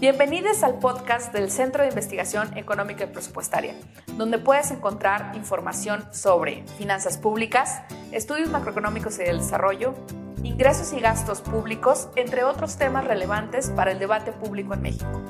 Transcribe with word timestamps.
Bienvenidos 0.00 0.64
al 0.64 0.80
podcast 0.80 1.32
del 1.32 1.52
Centro 1.52 1.82
de 1.82 1.88
Investigación 1.88 2.58
Económica 2.58 3.04
y 3.04 3.06
Presupuestaria, 3.06 3.76
donde 4.18 4.38
puedes 4.38 4.72
encontrar 4.72 5.36
información 5.36 6.04
sobre 6.12 6.64
finanzas 6.78 7.16
públicas, 7.16 7.80
estudios 8.10 8.50
macroeconómicos 8.50 9.20
y 9.20 9.22
del 9.22 9.38
desarrollo, 9.38 9.94
ingresos 10.42 10.92
y 10.92 11.00
gastos 11.00 11.42
públicos, 11.42 12.08
entre 12.16 12.42
otros 12.42 12.76
temas 12.76 13.04
relevantes 13.04 13.70
para 13.70 13.92
el 13.92 14.00
debate 14.00 14.32
público 14.32 14.74
en 14.74 14.82
México. 14.82 15.22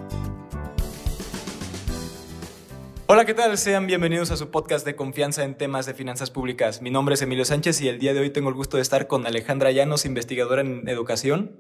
Hola, 3.07 3.27
¿qué 3.27 3.35
tal? 3.35 3.59
Sean 3.59 3.87
bienvenidos 3.87 4.31
a 4.31 4.39
su 4.39 4.51
podcast 4.51 4.87
de 4.87 4.97
confianza 4.97 5.45
en 5.45 5.59
temas 5.59 5.85
de 5.85 5.93
finanzas 5.93 6.31
públicas. 6.31 6.81
Mi 6.81 6.91
nombre 6.91 7.17
es 7.17 7.23
Emilio 7.23 7.45
Sánchez 7.45 7.83
y 7.83 7.89
el 7.89 7.99
día 7.99 8.15
de 8.15 8.21
hoy 8.21 8.31
tengo 8.31 8.49
el 8.49 8.55
gusto 8.55 8.79
de 8.79 8.83
estar 8.83 9.09
con 9.09 9.27
Alejandra 9.27 9.71
Llanos, 9.73 10.07
investigadora 10.07 10.63
en 10.63 10.89
educación. 10.89 11.55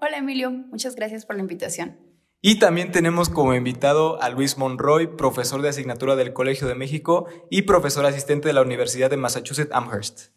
Hola 0.00 0.18
Emilio, 0.18 0.50
muchas 0.50 0.96
gracias 0.96 1.24
por 1.24 1.36
la 1.36 1.42
invitación. 1.42 2.07
Y 2.40 2.60
también 2.60 2.92
tenemos 2.92 3.28
como 3.28 3.52
invitado 3.54 4.22
a 4.22 4.28
Luis 4.28 4.58
Monroy, 4.58 5.16
profesor 5.16 5.60
de 5.60 5.70
asignatura 5.70 6.14
del 6.14 6.32
Colegio 6.32 6.68
de 6.68 6.76
México 6.76 7.26
y 7.50 7.62
profesor 7.62 8.06
asistente 8.06 8.46
de 8.46 8.54
la 8.54 8.62
Universidad 8.62 9.10
de 9.10 9.16
Massachusetts 9.16 9.72
Amherst. 9.72 10.30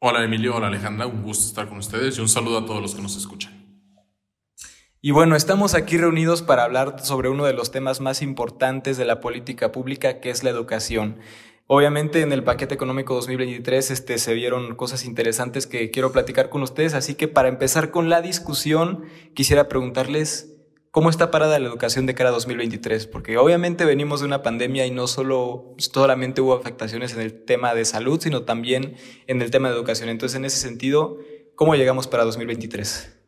Hola 0.00 0.22
Emilio, 0.22 0.54
hola 0.54 0.66
Alejandra, 0.66 1.06
un 1.06 1.22
gusto 1.22 1.46
estar 1.46 1.66
con 1.66 1.78
ustedes 1.78 2.18
y 2.18 2.20
un 2.20 2.28
saludo 2.28 2.58
a 2.58 2.66
todos 2.66 2.82
los 2.82 2.94
que 2.94 3.00
nos 3.00 3.16
escuchan. 3.16 3.64
Y 5.00 5.12
bueno, 5.12 5.34
estamos 5.34 5.74
aquí 5.74 5.96
reunidos 5.96 6.42
para 6.42 6.64
hablar 6.64 7.00
sobre 7.02 7.30
uno 7.30 7.46
de 7.46 7.54
los 7.54 7.70
temas 7.70 8.02
más 8.02 8.20
importantes 8.20 8.98
de 8.98 9.06
la 9.06 9.20
política 9.20 9.72
pública, 9.72 10.20
que 10.20 10.28
es 10.28 10.44
la 10.44 10.50
educación. 10.50 11.20
Obviamente 11.66 12.20
en 12.20 12.32
el 12.32 12.44
paquete 12.44 12.74
económico 12.74 13.14
2023 13.14 13.90
este, 13.90 14.18
se 14.18 14.34
vieron 14.34 14.74
cosas 14.76 15.06
interesantes 15.06 15.66
que 15.66 15.90
quiero 15.90 16.12
platicar 16.12 16.50
con 16.50 16.62
ustedes, 16.62 16.92
así 16.92 17.14
que 17.14 17.26
para 17.26 17.48
empezar 17.48 17.90
con 17.90 18.10
la 18.10 18.20
discusión 18.20 19.04
quisiera 19.32 19.66
preguntarles 19.66 20.54
cómo 20.90 21.08
está 21.08 21.30
parada 21.30 21.58
la 21.58 21.66
educación 21.66 22.04
de 22.04 22.14
cara 22.14 22.28
a 22.28 22.32
2023, 22.32 23.06
porque 23.06 23.38
obviamente 23.38 23.86
venimos 23.86 24.20
de 24.20 24.26
una 24.26 24.42
pandemia 24.42 24.84
y 24.84 24.90
no 24.90 25.06
solo 25.06 25.74
solamente 25.78 26.42
hubo 26.42 26.52
afectaciones 26.52 27.14
en 27.14 27.22
el 27.22 27.44
tema 27.44 27.74
de 27.74 27.86
salud, 27.86 28.20
sino 28.20 28.42
también 28.42 28.96
en 29.26 29.40
el 29.40 29.50
tema 29.50 29.70
de 29.70 29.74
educación. 29.74 30.10
Entonces, 30.10 30.36
en 30.36 30.44
ese 30.44 30.58
sentido, 30.58 31.16
¿cómo 31.56 31.74
llegamos 31.76 32.06
para 32.06 32.24
2023? 32.24 33.23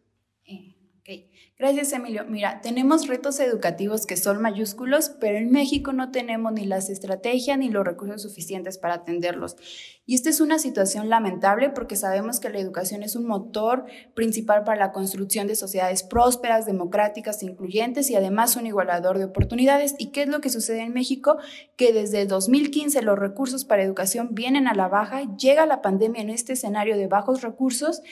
Gracias, 1.59 1.95
Emilio. 1.95 2.27
Mira, 2.29 2.61
tenemos 2.61 3.07
retos 3.07 3.41
educativos 3.41 4.05
que 4.05 4.19
son 4.19 4.43
mayúsculos, 4.43 5.09
pero 5.19 5.39
en 5.39 5.51
México 5.51 5.95
no 5.95 6.11
tenemos 6.11 6.53
ni 6.53 6.67
las 6.67 6.91
estrategias 6.91 7.57
ni 7.57 7.71
los 7.71 7.83
recursos 7.83 8.21
suficientes 8.21 8.77
para 8.77 8.97
atenderlos. 8.97 9.57
Y 10.05 10.17
esta 10.17 10.29
es 10.29 10.43
una 10.43 10.59
situación 10.59 11.09
lamentable 11.09 11.71
porque 11.71 11.97
sabemos 11.97 12.41
que 12.41 12.51
la 12.51 12.59
educación 12.59 13.03
es 13.03 13.17
un 13.17 13.27
motor 13.27 13.87
principal 14.13 14.65
para 14.65 14.79
la 14.79 14.93
construcción 14.93 15.47
de 15.47 15.57
sociedades 15.57 16.03
prósperas, 16.03 16.67
democráticas, 16.67 17.43
incluyentes 17.43 18.11
y 18.11 18.17
además 18.17 18.57
un 18.57 18.67
igualador 18.67 19.17
de 19.17 19.25
oportunidades. 19.25 19.95
¿Y 19.99 20.11
qué 20.11 20.25
es 20.25 20.29
lo 20.29 20.43
que 20.43 20.51
sucede 20.51 20.83
en 20.83 20.93
México? 20.93 21.39
Que 21.77 21.95
desde 21.95 22.27
2015 22.27 23.01
los 23.01 23.19
recursos 23.19 23.65
para 23.65 23.83
educación 23.83 24.35
vienen 24.35 24.69
a 24.69 24.75
la 24.75 24.89
baja, 24.89 25.23
llega 25.39 25.65
la 25.65 25.81
pandemia 25.81 26.21
en 26.21 26.29
este 26.29 26.53
escenario 26.53 26.99
de 26.99 27.07
bajos 27.07 27.41
recursos 27.41 28.03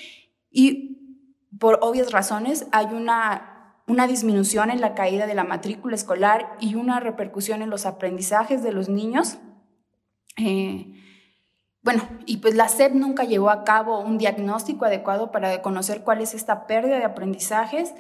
y 0.50 1.03
por 1.58 1.78
obvias 1.82 2.12
razones, 2.12 2.66
hay 2.72 2.86
una, 2.86 3.80
una 3.86 4.06
disminución 4.06 4.70
en 4.70 4.80
la 4.80 4.94
caída 4.94 5.26
de 5.26 5.34
la 5.34 5.44
matrícula 5.44 5.94
escolar 5.94 6.56
y 6.60 6.74
una 6.74 7.00
repercusión 7.00 7.62
en 7.62 7.70
los 7.70 7.86
aprendizajes 7.86 8.62
de 8.62 8.72
los 8.72 8.88
niños. 8.88 9.38
Eh, 10.36 10.92
bueno, 11.82 12.02
y 12.24 12.38
pues 12.38 12.54
la 12.54 12.68
SEP 12.68 12.94
nunca 12.94 13.24
llevó 13.24 13.50
a 13.50 13.62
cabo 13.62 14.00
un 14.00 14.16
diagnóstico 14.16 14.86
adecuado 14.86 15.30
para 15.30 15.60
conocer 15.60 16.02
cuál 16.02 16.22
es 16.22 16.32
esta 16.32 16.66
pérdida 16.66 16.96
de 16.96 17.04
aprendizajes 17.04 17.94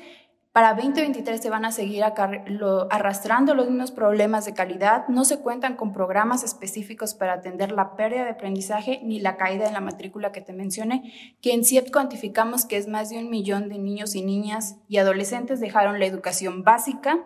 para 0.54 0.74
2023 0.74 1.40
se 1.40 1.50
van 1.50 1.64
a 1.64 1.72
seguir 1.72 2.04
arrastrando 2.04 3.56
los 3.56 3.66
mismos 3.66 3.90
problemas 3.90 4.44
de 4.44 4.54
calidad. 4.54 5.08
No 5.08 5.24
se 5.24 5.40
cuentan 5.40 5.74
con 5.74 5.92
programas 5.92 6.44
específicos 6.44 7.12
para 7.12 7.32
atender 7.32 7.72
la 7.72 7.96
pérdida 7.96 8.22
de 8.22 8.30
aprendizaje 8.30 9.00
ni 9.02 9.18
la 9.18 9.36
caída 9.36 9.66
de 9.66 9.72
la 9.72 9.80
matrícula 9.80 10.30
que 10.30 10.42
te 10.42 10.52
mencioné, 10.52 11.12
que 11.42 11.54
en 11.54 11.64
CIEP 11.64 11.90
cuantificamos 11.90 12.66
que 12.66 12.76
es 12.76 12.86
más 12.86 13.10
de 13.10 13.18
un 13.18 13.30
millón 13.30 13.68
de 13.68 13.78
niños 13.78 14.14
y 14.14 14.22
niñas 14.22 14.76
y 14.86 14.98
adolescentes 14.98 15.58
dejaron 15.58 15.98
la 15.98 16.06
educación 16.06 16.62
básica. 16.62 17.18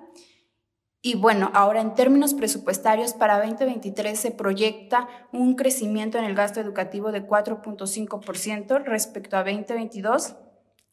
Y 1.03 1.17
bueno, 1.17 1.51
ahora 1.53 1.83
en 1.83 1.95
términos 1.95 2.33
presupuestarios, 2.33 3.13
para 3.13 3.37
2023 3.45 4.19
se 4.19 4.31
proyecta 4.31 5.07
un 5.35 5.55
crecimiento 5.55 6.17
en 6.17 6.25
el 6.25 6.35
gasto 6.35 6.61
educativo 6.61 7.13
de 7.13 7.27
4.5% 7.29 8.85
respecto 8.85 9.37
a 9.37 9.45
2022. 9.45 10.35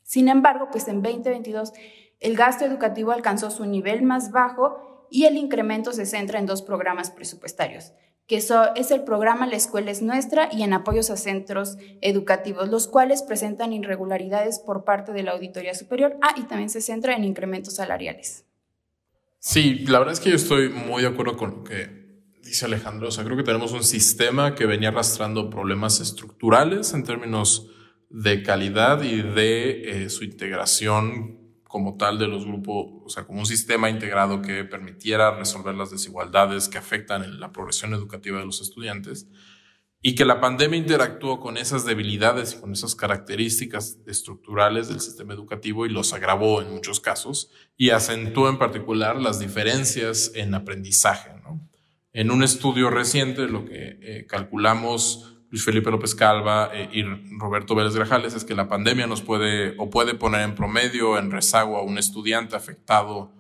Sin 0.04 0.28
embargo, 0.28 0.68
pues 0.70 0.90
en 0.90 1.02
2022 1.02 1.72
el 2.20 2.36
gasto 2.36 2.66
educativo 2.66 3.12
alcanzó 3.12 3.52
su 3.52 3.66
nivel 3.66 4.04
más 4.04 4.32
bajo 4.32 5.08
y 5.10 5.26
el 5.26 5.38
incremento 5.38 5.92
se 5.94 6.06
centra 6.06 6.40
en 6.40 6.46
dos 6.46 6.62
programas 6.62 7.12
presupuestarios, 7.12 7.94
que 8.28 8.38
es 8.38 8.92
el 8.92 9.04
programa 9.04 9.46
La 9.46 9.56
Escuela 9.56 9.92
es 9.92 10.02
Nuestra 10.02 10.50
y 10.52 10.64
en 10.64 10.74
apoyos 10.74 11.10
a 11.10 11.18
centros 11.18 11.78
educativos, 12.02 12.70
los 12.70 12.88
cuales 12.88 13.22
presentan 13.22 13.72
irregularidades 13.74 14.60
por 14.60 14.84
parte 14.84 15.12
de 15.12 15.24
la 15.24 15.32
Auditoría 15.32 15.76
Superior. 15.76 16.18
Ah, 16.22 16.34
y 16.36 16.44
también 16.44 16.70
se 16.70 16.82
centra 16.82 17.16
en 17.16 17.24
incrementos 17.24 17.76
salariales. 17.76 18.46
Sí, 19.40 19.86
la 19.86 20.00
verdad 20.00 20.14
es 20.14 20.20
que 20.20 20.32
yo 20.32 20.36
estoy 20.38 20.70
muy 20.70 21.04
de 21.04 21.10
acuerdo 21.10 21.38
con 21.38 21.52
lo 21.52 21.64
que 21.64 22.06
dice 22.42 22.66
Alejandro. 22.66 23.10
O 23.10 23.12
sea, 23.12 23.24
creo 23.24 23.38
que 23.38 23.44
tenemos 23.44 23.74
un 23.74 23.84
sistema 23.84 24.56
que 24.56 24.66
venía 24.66 24.90
arrastrando 24.90 25.52
problemas 25.52 26.00
estructurales 26.00 26.94
en 26.94 27.04
términos 27.04 27.70
de 28.10 28.42
calidad 28.42 29.04
y 29.04 29.22
de 29.22 30.06
eh, 30.06 30.10
su 30.10 30.24
integración 30.24 31.45
como 31.76 31.98
tal 31.98 32.18
de 32.18 32.30
los 32.30 32.46
grupos, 32.46 32.86
o 33.04 33.10
sea, 33.10 33.26
como 33.26 33.40
un 33.40 33.46
sistema 33.46 33.90
integrado 33.90 34.42
que 34.42 34.64
permitiera 34.64 35.36
resolver 35.36 35.76
las 35.76 35.92
desigualdades 35.92 36.70
que 36.70 36.78
afectan 36.78 37.22
en 37.22 37.42
la 37.42 37.52
progresión 37.52 37.94
educativa 37.94 38.40
de 38.40 38.46
los 38.46 38.62
estudiantes 38.62 39.28
y 40.02 40.16
que 40.16 40.24
la 40.24 40.40
pandemia 40.40 40.80
interactuó 40.80 41.42
con 41.42 41.58
esas 41.58 41.84
debilidades 41.84 42.54
y 42.54 42.62
con 42.62 42.72
esas 42.72 42.96
características 42.96 43.98
estructurales 44.08 44.88
del 44.88 45.02
sistema 45.02 45.34
educativo 45.34 45.86
y 45.86 45.90
los 45.90 46.14
agravó 46.14 46.62
en 46.62 46.72
muchos 46.72 47.02
casos 47.02 47.52
y 47.76 47.90
acentuó 47.90 48.48
en 48.48 48.58
particular 48.58 49.18
las 49.18 49.40
diferencias 49.40 50.32
en 50.34 50.56
aprendizaje. 50.56 51.32
En 52.14 52.32
un 52.32 52.42
estudio 52.42 52.90
reciente, 52.90 53.50
lo 53.50 53.66
que 53.66 54.00
eh, 54.02 54.26
calculamos 54.30 55.35
Luis 55.50 55.64
Felipe 55.64 55.92
López 55.92 56.16
Calva 56.16 56.70
eh, 56.74 56.90
y 56.92 57.04
Roberto 57.38 57.76
Vélez 57.76 57.96
Grajales 57.96 58.34
es 58.34 58.44
que 58.44 58.56
la 58.56 58.68
pandemia 58.68 59.08
nos 59.08 59.22
puede 59.22 59.76
o 59.78 59.90
puede 59.90 60.16
poner 60.16 60.42
en 60.42 60.56
promedio 60.56 61.18
en 61.18 61.32
rezago 61.32 61.78
a 61.78 61.84
un 61.84 61.98
estudiante 61.98 62.56
afectado 62.56 63.32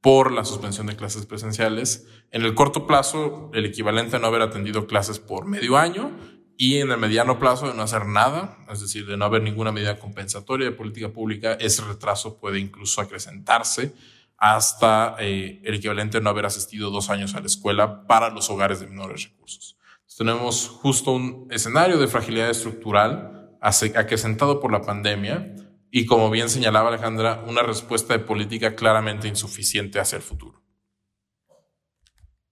por 0.00 0.30
la 0.30 0.44
suspensión 0.44 0.86
de 0.86 0.96
clases 0.96 1.26
presenciales. 1.26 2.06
En 2.30 2.42
el 2.42 2.54
corto 2.54 2.86
plazo, 2.86 3.50
el 3.54 3.64
equivalente 3.64 4.16
a 4.16 4.18
no 4.18 4.28
haber 4.28 4.42
atendido 4.42 4.86
clases 4.86 5.18
por 5.18 5.46
medio 5.46 5.76
año 5.76 6.12
y 6.56 6.78
en 6.78 6.90
el 6.90 6.98
mediano 6.98 7.38
plazo 7.38 7.68
de 7.68 7.74
no 7.74 7.82
hacer 7.82 8.06
nada, 8.06 8.58
es 8.70 8.80
decir, 8.80 9.06
de 9.06 9.16
no 9.16 9.24
haber 9.24 9.42
ninguna 9.42 9.72
medida 9.72 9.98
compensatoria 9.98 10.66
de 10.66 10.72
política 10.72 11.08
pública, 11.08 11.54
ese 11.54 11.82
retraso 11.82 12.38
puede 12.38 12.60
incluso 12.60 13.00
acrecentarse 13.00 13.94
hasta 14.38 15.16
eh, 15.18 15.60
el 15.64 15.74
equivalente 15.74 16.18
a 16.18 16.20
no 16.20 16.30
haber 16.30 16.46
asistido 16.46 16.90
dos 16.90 17.10
años 17.10 17.34
a 17.34 17.40
la 17.40 17.46
escuela 17.46 18.06
para 18.06 18.30
los 18.30 18.48
hogares 18.50 18.80
de 18.80 18.86
menores 18.86 19.24
recursos 19.24 19.75
tenemos 20.16 20.68
justo 20.68 21.12
un 21.12 21.46
escenario 21.50 21.98
de 21.98 22.08
fragilidad 22.08 22.50
estructural 22.50 23.50
acrecentado 23.60 24.60
por 24.60 24.72
la 24.72 24.82
pandemia 24.82 25.54
y, 25.90 26.06
como 26.06 26.30
bien 26.30 26.48
señalaba 26.48 26.88
Alejandra, 26.88 27.44
una 27.46 27.62
respuesta 27.62 28.14
de 28.14 28.24
política 28.24 28.74
claramente 28.74 29.28
insuficiente 29.28 30.00
hacia 30.00 30.16
el 30.16 30.22
futuro. 30.22 30.62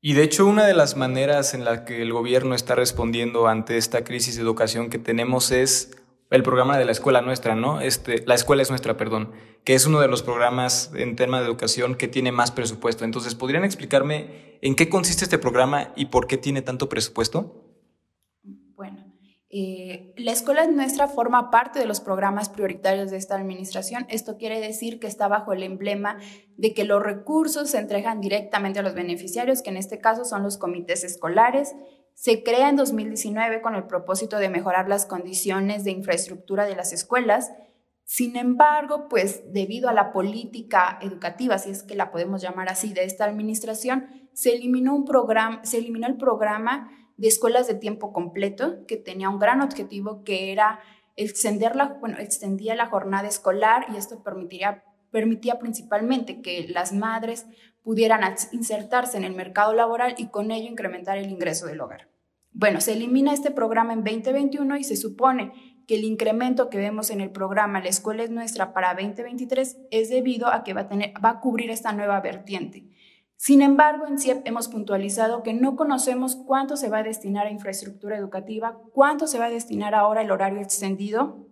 Y 0.00 0.12
de 0.12 0.22
hecho, 0.22 0.44
una 0.44 0.66
de 0.66 0.74
las 0.74 0.96
maneras 0.96 1.54
en 1.54 1.64
la 1.64 1.86
que 1.86 2.02
el 2.02 2.12
gobierno 2.12 2.54
está 2.54 2.74
respondiendo 2.74 3.48
ante 3.48 3.78
esta 3.78 4.04
crisis 4.04 4.36
de 4.36 4.42
educación 4.42 4.90
que 4.90 4.98
tenemos 4.98 5.50
es 5.50 5.96
el 6.30 6.42
programa 6.42 6.78
de 6.78 6.84
la 6.84 6.92
escuela 6.92 7.20
nuestra, 7.20 7.54
¿no? 7.54 7.80
Este, 7.80 8.24
la 8.26 8.34
escuela 8.34 8.62
es 8.62 8.70
nuestra, 8.70 8.96
perdón, 8.96 9.32
que 9.62 9.74
es 9.74 9.86
uno 9.86 10.00
de 10.00 10.08
los 10.08 10.22
programas 10.22 10.90
en 10.94 11.16
tema 11.16 11.40
de 11.40 11.46
educación 11.46 11.94
que 11.94 12.08
tiene 12.08 12.32
más 12.32 12.50
presupuesto. 12.50 13.04
Entonces, 13.04 13.34
¿podrían 13.34 13.64
explicarme 13.64 14.58
en 14.60 14.74
qué 14.74 14.88
consiste 14.88 15.24
este 15.24 15.38
programa 15.38 15.92
y 15.96 16.06
por 16.06 16.26
qué 16.26 16.36
tiene 16.36 16.62
tanto 16.62 16.88
presupuesto? 16.88 17.62
Bueno, 18.74 19.04
eh, 19.50 20.12
la 20.16 20.32
escuela 20.32 20.66
nuestra 20.66 21.06
forma 21.06 21.50
parte 21.50 21.78
de 21.78 21.86
los 21.86 22.00
programas 22.00 22.48
prioritarios 22.48 23.10
de 23.10 23.18
esta 23.18 23.36
administración. 23.36 24.06
Esto 24.08 24.36
quiere 24.36 24.60
decir 24.60 24.98
que 24.98 25.06
está 25.06 25.28
bajo 25.28 25.52
el 25.52 25.62
emblema 25.62 26.18
de 26.56 26.74
que 26.74 26.84
los 26.84 27.02
recursos 27.02 27.70
se 27.70 27.78
entregan 27.78 28.20
directamente 28.20 28.80
a 28.80 28.82
los 28.82 28.94
beneficiarios, 28.94 29.62
que 29.62 29.70
en 29.70 29.76
este 29.76 30.00
caso 30.00 30.24
son 30.24 30.42
los 30.42 30.58
comités 30.58 31.04
escolares 31.04 31.74
se 32.14 32.42
crea 32.42 32.68
en 32.68 32.76
2019 32.76 33.60
con 33.60 33.74
el 33.74 33.84
propósito 33.84 34.38
de 34.38 34.48
mejorar 34.48 34.88
las 34.88 35.04
condiciones 35.04 35.84
de 35.84 35.90
infraestructura 35.90 36.64
de 36.64 36.76
las 36.76 36.92
escuelas. 36.92 37.52
Sin 38.04 38.36
embargo, 38.36 39.08
pues 39.08 39.42
debido 39.52 39.88
a 39.88 39.92
la 39.92 40.12
política 40.12 40.98
educativa, 41.02 41.58
si 41.58 41.70
es 41.70 41.82
que 41.82 41.94
la 41.94 42.10
podemos 42.10 42.40
llamar 42.40 42.68
así, 42.68 42.92
de 42.92 43.04
esta 43.04 43.24
administración, 43.24 44.28
se 44.32 44.54
eliminó, 44.54 44.94
un 44.94 45.04
programa, 45.04 45.64
se 45.64 45.78
eliminó 45.78 46.06
el 46.06 46.16
programa 46.16 46.90
de 47.16 47.28
escuelas 47.28 47.66
de 47.66 47.74
tiempo 47.74 48.12
completo, 48.12 48.84
que 48.86 48.96
tenía 48.96 49.28
un 49.28 49.38
gran 49.38 49.60
objetivo 49.60 50.24
que 50.24 50.52
era 50.52 50.80
extender 51.16 51.76
la, 51.76 51.98
bueno, 52.00 52.18
extendía 52.18 52.74
la 52.74 52.86
jornada 52.86 53.28
escolar 53.28 53.86
y 53.92 53.96
esto 53.96 54.22
permitiría 54.22 54.82
permitía 55.14 55.60
principalmente 55.60 56.42
que 56.42 56.66
las 56.68 56.92
madres 56.92 57.46
pudieran 57.84 58.22
insertarse 58.50 59.16
en 59.16 59.24
el 59.24 59.34
mercado 59.34 59.74
laboral 59.74 60.14
y 60.18 60.26
con 60.28 60.50
ello 60.50 60.68
incrementar 60.68 61.18
el 61.18 61.30
ingreso 61.30 61.66
del 61.66 61.80
hogar. 61.80 62.08
Bueno, 62.52 62.80
se 62.80 62.94
elimina 62.94 63.32
este 63.32 63.50
programa 63.50 63.92
en 63.92 64.02
2021 64.02 64.76
y 64.78 64.84
se 64.84 64.96
supone 64.96 65.52
que 65.86 65.96
el 65.96 66.04
incremento 66.04 66.70
que 66.70 66.78
vemos 66.78 67.10
en 67.10 67.20
el 67.20 67.30
programa 67.30 67.80
La 67.80 67.88
Escuela 67.88 68.22
es 68.22 68.30
Nuestra 68.30 68.72
para 68.72 68.94
2023 68.94 69.76
es 69.90 70.08
debido 70.08 70.48
a 70.48 70.64
que 70.64 70.72
va 70.72 70.88
a, 71.22 71.40
cubrir 71.40 71.70
esta 71.70 71.92
nueva 71.92 72.20
vertiente. 72.20 72.88
Sin 73.36 73.60
embargo, 73.60 74.06
en 74.06 74.18
CIEP 74.18 74.46
hemos 74.46 74.68
puntualizado 74.68 75.42
que 75.42 75.52
no 75.52 75.76
conocemos 75.76 76.36
cuánto 76.36 76.78
se 76.78 76.88
va 76.88 76.98
a 76.98 77.02
destinar 77.02 77.46
a 77.46 77.50
infraestructura 77.50 78.16
educativa, 78.16 78.78
cuánto 78.92 79.26
se 79.26 79.38
va 79.38 79.46
a 79.46 79.50
destinar 79.50 79.94
ahora 79.94 80.22
el 80.22 80.30
horario 80.30 80.60
extendido 80.60 81.46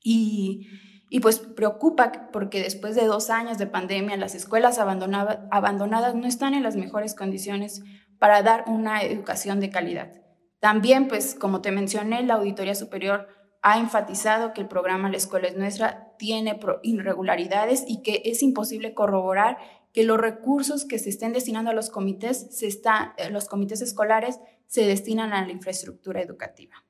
y, 0.00 0.68
y 1.08 1.20
pues 1.20 1.38
preocupa 1.38 2.30
porque 2.32 2.62
después 2.62 2.94
de 2.94 3.06
dos 3.06 3.30
años 3.30 3.58
de 3.58 3.66
pandemia 3.66 4.16
las 4.16 4.34
escuelas 4.34 4.78
abandonadas 4.78 6.14
no 6.14 6.26
están 6.26 6.54
en 6.54 6.62
las 6.62 6.76
mejores 6.76 7.14
condiciones 7.14 7.82
para 8.18 8.42
dar 8.42 8.64
una 8.66 9.02
educación 9.02 9.60
de 9.60 9.70
calidad. 9.70 10.12
También, 10.58 11.06
pues, 11.06 11.34
como 11.34 11.60
te 11.60 11.70
mencioné, 11.70 12.22
la 12.22 12.34
Auditoría 12.34 12.74
Superior 12.74 13.28
ha 13.62 13.78
enfatizado 13.78 14.52
que 14.52 14.60
el 14.60 14.68
programa 14.68 15.10
La 15.10 15.16
Escuela 15.16 15.48
es 15.48 15.56
Nuestra 15.56 16.14
tiene 16.18 16.58
irregularidades 16.82 17.84
y 17.86 18.02
que 18.02 18.22
es 18.24 18.42
imposible 18.42 18.94
corroborar 18.94 19.58
que 19.92 20.04
los 20.04 20.18
recursos 20.18 20.84
que 20.84 20.98
se 20.98 21.08
estén 21.10 21.32
destinando 21.32 21.70
a 21.70 21.74
los 21.74 21.90
comités, 21.90 22.48
se 22.50 22.66
está, 22.66 23.14
eh, 23.16 23.30
los 23.30 23.48
comités 23.48 23.80
escolares 23.80 24.40
se 24.66 24.86
destinan 24.86 25.32
a 25.32 25.44
la 25.44 25.52
infraestructura 25.52 26.20
educativa. 26.20 26.85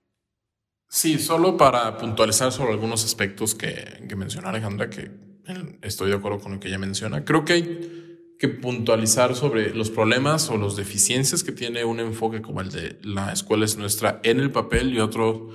Sí, 0.97 1.19
solo 1.19 1.59
para 1.59 1.99
puntualizar 1.99 2.53
sobre 2.53 2.73
algunos 2.73 3.05
aspectos 3.05 3.55
que, 3.55 4.03
que 4.09 4.17
mencionó 4.17 4.49
Alejandra, 4.49 4.89
que 4.89 5.11
estoy 5.83 6.09
de 6.09 6.17
acuerdo 6.17 6.41
con 6.41 6.53
lo 6.53 6.59
que 6.59 6.69
ella 6.69 6.79
menciona. 6.79 7.23
Creo 7.23 7.45
que 7.45 7.53
hay 7.53 8.35
que 8.39 8.49
puntualizar 8.49 9.37
sobre 9.37 9.75
los 9.75 9.91
problemas 9.91 10.49
o 10.49 10.57
las 10.57 10.75
deficiencias 10.75 11.45
que 11.45 11.53
tiene 11.53 11.85
un 11.85 12.01
enfoque 12.01 12.41
como 12.41 12.63
el 12.63 12.71
de 12.71 12.99
la 13.03 13.31
escuela 13.31 13.67
es 13.67 13.77
nuestra 13.77 14.21
en 14.25 14.41
el 14.41 14.51
papel 14.51 14.95
y 14.95 15.01
otro 15.01 15.51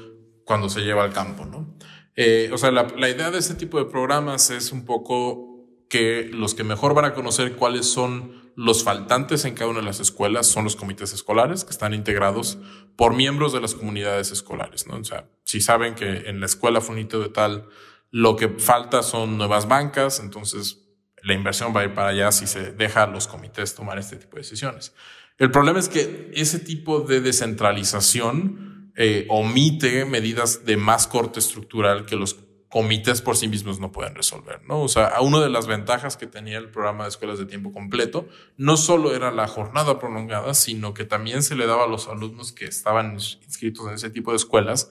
cuando 0.45 0.69
se 0.69 0.81
lleva 0.81 1.03
al 1.03 1.11
campo, 1.11 1.47
¿no? 1.47 1.75
Eh, 2.15 2.51
o 2.53 2.59
sea, 2.59 2.69
la, 2.69 2.85
la, 2.95 3.09
idea 3.09 3.31
de 3.31 3.39
este 3.39 3.55
tipo 3.55 3.79
de 3.79 3.85
programas 3.85 4.51
es 4.51 4.71
un 4.71 4.85
poco 4.85 5.65
que 5.89 6.29
los 6.31 6.53
que 6.53 6.63
mejor 6.63 6.93
van 6.93 7.05
a 7.05 7.15
conocer 7.15 7.55
cuáles 7.55 7.87
son 7.87 8.40
los 8.55 8.83
faltantes 8.83 9.45
en 9.45 9.55
cada 9.55 9.69
una 9.69 9.79
de 9.79 9.85
las 9.85 9.99
escuelas 9.99 10.47
son 10.47 10.63
los 10.63 10.75
comités 10.75 11.13
escolares 11.13 11.63
que 11.63 11.71
están 11.71 11.93
integrados 11.93 12.57
por 12.95 13.15
miembros 13.15 13.53
de 13.53 13.61
las 13.61 13.73
comunidades 13.73 14.31
escolares. 14.31 14.85
O 14.87 15.03
sea, 15.03 15.29
si 15.43 15.61
saben 15.61 15.95
que 15.95 16.29
en 16.29 16.39
la 16.39 16.45
escuela 16.45 16.81
Funito 16.81 17.19
de 17.19 17.29
tal 17.29 17.67
lo 18.09 18.35
que 18.35 18.49
falta 18.49 19.03
son 19.03 19.37
nuevas 19.37 19.67
bancas, 19.67 20.19
entonces 20.19 20.89
la 21.23 21.33
inversión 21.33 21.73
va 21.75 21.81
a 21.81 21.85
ir 21.85 21.93
para 21.93 22.09
allá 22.09 22.31
si 22.31 22.47
se 22.47 22.73
deja 22.73 23.03
a 23.03 23.07
los 23.07 23.27
comités 23.27 23.75
tomar 23.75 23.97
este 23.99 24.17
tipo 24.17 24.35
de 24.35 24.41
decisiones. 24.41 24.93
El 25.37 25.51
problema 25.51 25.79
es 25.79 25.89
que 25.89 26.31
ese 26.33 26.59
tipo 26.59 27.01
de 27.01 27.21
descentralización 27.21 28.91
eh, 28.95 29.25
omite 29.29 30.05
medidas 30.05 30.65
de 30.65 30.77
más 30.77 31.07
corte 31.07 31.39
estructural 31.39 32.05
que 32.05 32.15
los 32.15 32.37
comités 32.71 33.21
por 33.21 33.35
sí 33.35 33.49
mismos 33.49 33.81
no 33.81 33.91
pueden 33.91 34.15
resolver, 34.15 34.61
¿no? 34.65 34.81
O 34.81 34.87
sea, 34.87 35.19
una 35.19 35.41
de 35.41 35.49
las 35.49 35.67
ventajas 35.67 36.15
que 36.15 36.25
tenía 36.25 36.57
el 36.57 36.69
programa 36.69 37.03
de 37.03 37.09
escuelas 37.09 37.37
de 37.37 37.45
tiempo 37.45 37.73
completo 37.73 38.29
no 38.55 38.77
solo 38.77 39.13
era 39.13 39.29
la 39.29 39.45
jornada 39.47 39.99
prolongada, 39.99 40.53
sino 40.53 40.93
que 40.93 41.03
también 41.03 41.43
se 41.43 41.55
le 41.55 41.67
daba 41.67 41.83
a 41.83 41.87
los 41.87 42.07
alumnos 42.07 42.53
que 42.53 42.63
estaban 42.63 43.15
inscritos 43.15 43.87
en 43.87 43.95
ese 43.95 44.09
tipo 44.09 44.31
de 44.31 44.37
escuelas 44.37 44.89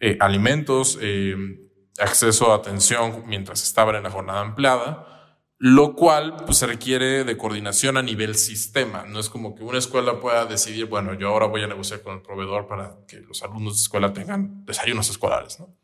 eh, 0.00 0.16
alimentos, 0.20 0.98
eh, 1.02 1.36
acceso 1.98 2.50
a 2.50 2.56
atención 2.56 3.24
mientras 3.26 3.62
estaban 3.62 3.96
en 3.96 4.04
la 4.04 4.10
jornada 4.10 4.42
empleada, 4.42 5.06
lo 5.58 5.96
cual 5.96 6.34
pues, 6.46 6.56
se 6.56 6.66
requiere 6.66 7.24
de 7.24 7.36
coordinación 7.36 7.98
a 7.98 8.02
nivel 8.02 8.36
sistema. 8.36 9.04
No 9.04 9.20
es 9.20 9.28
como 9.28 9.54
que 9.54 9.64
una 9.64 9.78
escuela 9.78 10.18
pueda 10.18 10.46
decidir, 10.46 10.86
bueno, 10.86 11.12
yo 11.12 11.28
ahora 11.28 11.44
voy 11.44 11.62
a 11.62 11.66
negociar 11.66 12.00
con 12.00 12.14
el 12.14 12.22
proveedor 12.22 12.66
para 12.66 12.96
que 13.06 13.18
los 13.20 13.42
alumnos 13.42 13.76
de 13.76 13.82
escuela 13.82 14.14
tengan 14.14 14.64
desayunos 14.64 15.10
escolares, 15.10 15.60
¿no? 15.60 15.76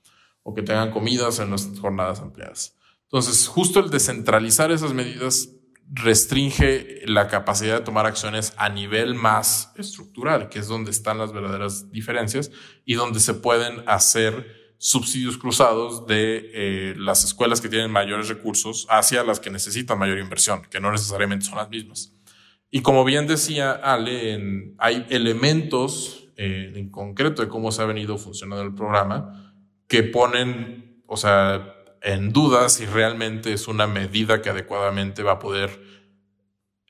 O 0.44 0.54
que 0.54 0.62
tengan 0.62 0.92
comidas 0.92 1.40
en 1.40 1.50
las 1.50 1.68
jornadas 1.80 2.20
ampliadas. 2.20 2.76
Entonces, 3.04 3.48
justo 3.48 3.80
el 3.80 3.90
descentralizar 3.90 4.70
esas 4.70 4.94
medidas 4.94 5.48
restringe 5.92 7.02
la 7.06 7.28
capacidad 7.28 7.78
de 7.78 7.84
tomar 7.84 8.06
acciones 8.06 8.54
a 8.56 8.68
nivel 8.68 9.14
más 9.14 9.72
estructural, 9.76 10.48
que 10.48 10.60
es 10.60 10.68
donde 10.68 10.90
están 10.90 11.18
las 11.18 11.32
verdaderas 11.32 11.90
diferencias 11.90 12.50
y 12.84 12.94
donde 12.94 13.20
se 13.20 13.34
pueden 13.34 13.82
hacer 13.86 14.64
subsidios 14.78 15.38
cruzados 15.38 16.06
de 16.06 16.50
eh, 16.52 16.94
las 16.96 17.24
escuelas 17.24 17.60
que 17.60 17.68
tienen 17.68 17.90
mayores 17.90 18.28
recursos 18.28 18.86
hacia 18.90 19.24
las 19.24 19.40
que 19.40 19.50
necesitan 19.50 19.98
mayor 19.98 20.18
inversión, 20.18 20.62
que 20.70 20.80
no 20.80 20.90
necesariamente 20.90 21.46
son 21.46 21.56
las 21.56 21.70
mismas. 21.70 22.12
Y 22.70 22.82
como 22.82 23.04
bien 23.04 23.26
decía 23.26 23.72
Ale, 23.72 24.74
hay 24.78 25.06
elementos 25.08 26.28
eh, 26.36 26.72
en 26.74 26.90
concreto 26.90 27.42
de 27.42 27.48
cómo 27.48 27.70
se 27.70 27.82
ha 27.82 27.86
venido 27.86 28.18
funcionando 28.18 28.64
el 28.64 28.74
programa 28.74 29.43
que 29.88 30.02
ponen, 30.02 31.02
o 31.06 31.16
sea, 31.16 31.74
en 32.02 32.32
duda 32.32 32.68
si 32.68 32.86
realmente 32.86 33.52
es 33.52 33.68
una 33.68 33.86
medida 33.86 34.42
que 34.42 34.50
adecuadamente 34.50 35.22
va 35.22 35.32
a 35.32 35.38
poder 35.38 35.82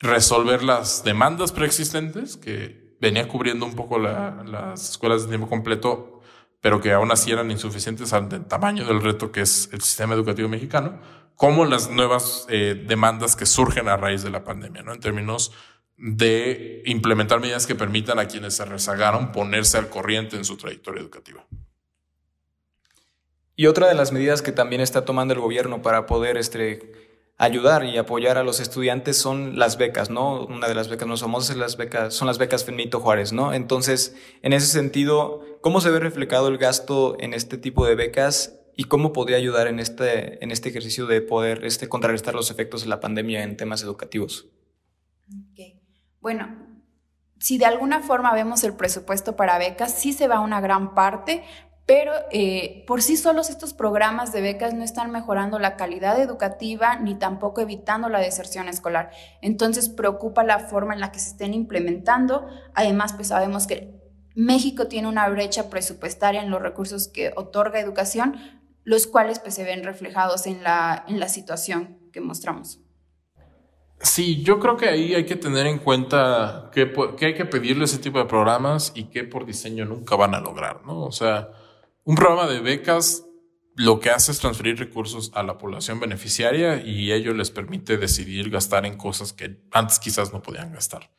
resolver 0.00 0.62
las 0.62 1.05
demandas 1.05 1.52
preexistentes 1.52 2.37
que 2.37 2.96
venía 3.00 3.29
cubriendo 3.29 3.64
un 3.67 3.75
poco 3.75 3.99
las 3.99 4.91
escuelas 4.91 5.23
de 5.23 5.29
tiempo 5.29 5.49
completo, 5.49 6.20
pero 6.61 6.81
que 6.81 6.93
aún 6.93 7.12
así 7.12 7.31
eran 7.31 7.50
insuficientes 7.50 8.12
al 8.12 8.46
tamaño 8.46 8.85
del 8.85 9.02
reto 9.02 9.31
que 9.31 9.43
es 9.43 9.69
el 9.73 9.82
sistema 9.82 10.14
educativo 10.14 10.49
mexicano, 10.49 11.00
como 11.37 11.64
las 11.64 11.91
nuevas 11.91 12.46
eh, 12.49 12.85
demandas 12.87 13.37
que 13.37 13.46
surgen 13.46 13.88
a 13.88 13.96
raíz 13.96 14.23
de 14.23 14.31
la 14.31 14.44
pandemia, 14.44 14.82
¿no? 14.82 14.93
En 14.93 15.00
términos 15.00 15.52
de 15.96 16.82
implementar 16.87 17.41
medidas 17.41 17.67
que 17.67 17.75
permitan 17.75 18.19
a 18.19 18.26
quienes 18.26 18.56
se 18.56 18.64
rezagaron 18.64 19.32
ponerse 19.32 19.79
al 19.79 19.88
corriente 19.88 20.37
en 20.37 20.44
su 20.44 20.56
trayectoria 20.56 21.02
educativa. 21.02 21.46
Y 23.56 23.66
otra 23.66 23.88
de 23.88 23.94
las 23.94 24.12
medidas 24.12 24.42
que 24.42 24.52
también 24.52 24.80
está 24.80 25.04
tomando 25.04 25.34
el 25.34 25.40
gobierno 25.40 25.82
para 25.82 26.06
poder 26.06 26.36
este, 26.36 26.92
ayudar 27.36 27.84
y 27.84 27.96
apoyar 27.98 28.38
a 28.38 28.44
los 28.44 28.60
estudiantes 28.60 29.16
son 29.16 29.58
las 29.58 29.76
becas, 29.76 30.10
¿no? 30.10 30.44
Una 30.44 30.68
de 30.68 30.74
las 30.74 30.88
becas 30.88 31.08
más 31.08 31.20
famosas 31.20 31.56
las 31.56 31.76
becas, 31.76 32.14
son 32.14 32.26
las 32.26 32.38
becas 32.38 32.66
Benito 32.66 33.00
Juárez, 33.00 33.32
¿no? 33.32 33.52
Entonces, 33.52 34.16
en 34.42 34.52
ese 34.52 34.66
sentido, 34.66 35.44
¿cómo 35.60 35.80
se 35.80 35.90
ve 35.90 36.00
reflejado 36.00 36.48
el 36.48 36.58
gasto 36.58 37.16
en 37.20 37.34
este 37.34 37.58
tipo 37.58 37.86
de 37.86 37.94
becas 37.94 38.60
y 38.76 38.84
cómo 38.84 39.12
podría 39.12 39.36
ayudar 39.36 39.68
en 39.68 39.78
este, 39.78 40.42
en 40.42 40.50
este 40.50 40.68
ejercicio 40.70 41.06
de 41.06 41.20
poder 41.20 41.64
este, 41.64 41.88
contrarrestar 41.88 42.34
los 42.34 42.50
efectos 42.50 42.82
de 42.82 42.88
la 42.88 43.00
pandemia 43.00 43.42
en 43.42 43.56
temas 43.56 43.82
educativos? 43.82 44.48
Bueno, 46.20 46.56
si 47.38 47.58
de 47.58 47.67
alguna 47.67 48.00
forma 48.00 48.32
vemos 48.32 48.64
el 48.64 48.74
presupuesto 48.74 49.36
para 49.36 49.58
becas, 49.58 49.94
sí 49.94 50.14
se 50.14 50.26
va 50.26 50.40
una 50.40 50.62
gran 50.62 50.94
parte, 50.94 51.44
pero 51.86 52.12
eh, 52.31 52.82
por 52.86 53.03
sí 53.03 53.17
solos 53.17 53.50
estos 53.50 53.74
programas 53.74 54.32
de 54.32 54.41
becas 54.41 54.72
no 54.72 54.82
están 54.82 55.10
mejorando 55.10 55.58
la 55.58 55.76
calidad 55.76 56.19
educativa 56.20 56.96
ni 56.96 57.14
tampoco 57.14 57.60
evitando 57.60 58.08
la 58.08 58.20
deserción 58.20 58.69
escolar. 58.69 59.10
Entonces 59.43 59.91
preocupa 59.91 60.44
la 60.44 60.60
forma 60.60 60.94
en 60.94 61.00
la 61.00 61.12
que 61.12 61.19
se 61.19 61.31
estén 61.31 61.53
implementando. 61.53 62.46
Además, 62.74 63.12
pues 63.12 63.29
sabemos 63.29 63.67
que 63.67 64.00
México 64.34 64.88
tiene 64.88 65.08
una 65.08 65.29
brecha 65.29 65.69
presupuestaria 65.69 66.43
en 66.43 66.50
los 66.50 66.62
recursos 66.62 67.08
que 67.08 67.32
otorga 67.36 67.81
educación, 67.81 68.36
los 68.82 69.06
cuales 69.06 69.38
pues 69.38 69.55
se 69.55 69.64
ven 69.64 69.84
reflejados 69.84 70.46
en 70.46 70.62
la, 70.62 71.05
en 71.06 71.20
la 71.20 71.29
situación 71.29 71.98
que 72.12 72.22
mostramos. 72.22 72.81
Sí, 74.00 74.43
yo 74.43 74.58
creo 74.58 74.76
que 74.76 74.88
ahí 74.88 75.14
hay 75.14 75.24
que 75.24 75.36
tener 75.36 75.67
en 75.67 75.79
cuenta 75.79 76.70
que, 76.72 76.93
que 77.17 77.26
hay 77.26 77.34
que 77.34 77.44
pedirle 77.44 77.84
ese 77.84 77.98
tipo 77.98 78.19
de 78.19 78.24
programas 78.24 78.93
y 78.94 79.05
que 79.05 79.24
por 79.24 79.46
diseño 79.46 79.84
nunca 79.84 80.17
van 80.17 80.34
a 80.34 80.41
lograr, 80.41 80.82
¿no? 80.84 81.03
O 81.03 81.12
sea, 81.12 81.50
un 82.05 82.15
programa 82.15 82.46
de 82.46 82.61
becas 82.61 83.25
lo 83.77 83.99
que 83.99 84.11
hace 84.11 84.31
es 84.31 84.39
transferir 84.39 84.79
recursos 84.79 85.32
a 85.34 85.43
la 85.43 85.58
población 85.58 85.99
beneficiaria 85.99 86.84
y 86.84 87.13
ello 87.13 87.34
les 87.34 87.51
permite 87.51 87.96
decidir 87.96 88.51
gastar 88.51 88.87
en 88.87 88.96
cosas 88.96 89.32
que 89.32 89.61
antes 89.73 89.99
quizás 89.99 90.32
no 90.32 90.43
podían 90.43 90.73
gastar. 90.73 91.11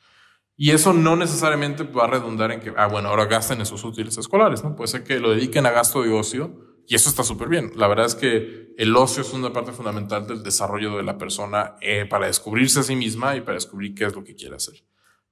Y 0.55 0.71
eso 0.71 0.93
no 0.93 1.17
necesariamente 1.17 1.83
va 1.83 2.05
a 2.05 2.07
redundar 2.07 2.51
en 2.51 2.61
que, 2.61 2.73
ah, 2.77 2.87
bueno, 2.87 3.09
ahora 3.09 3.25
gasten 3.25 3.59
en 3.59 3.65
sus 3.65 3.83
útiles 3.83 4.17
escolares, 4.17 4.63
¿no? 4.63 4.73
Puede 4.75 4.87
ser 4.87 5.03
que 5.03 5.19
lo 5.19 5.31
dediquen 5.31 5.65
a 5.65 5.71
gasto 5.71 6.01
de 6.01 6.13
ocio 6.13 6.81
y 6.87 6.95
eso 6.95 7.09
está 7.09 7.23
súper 7.23 7.49
bien. 7.49 7.73
La 7.75 7.87
verdad 7.87 8.05
es 8.05 8.15
que 8.15 8.73
el 8.77 8.95
ocio 8.95 9.21
es 9.21 9.33
una 9.33 9.51
parte 9.51 9.73
fundamental 9.73 10.25
del 10.27 10.43
desarrollo 10.43 10.95
de 10.95 11.03
la 11.03 11.17
persona 11.17 11.75
eh, 11.81 12.05
para 12.05 12.27
descubrirse 12.27 12.79
a 12.79 12.83
sí 12.83 12.95
misma 12.95 13.35
y 13.35 13.41
para 13.41 13.55
descubrir 13.55 13.93
qué 13.95 14.05
es 14.05 14.15
lo 14.15 14.23
que 14.23 14.35
quiere 14.35 14.55
hacer. 14.55 14.75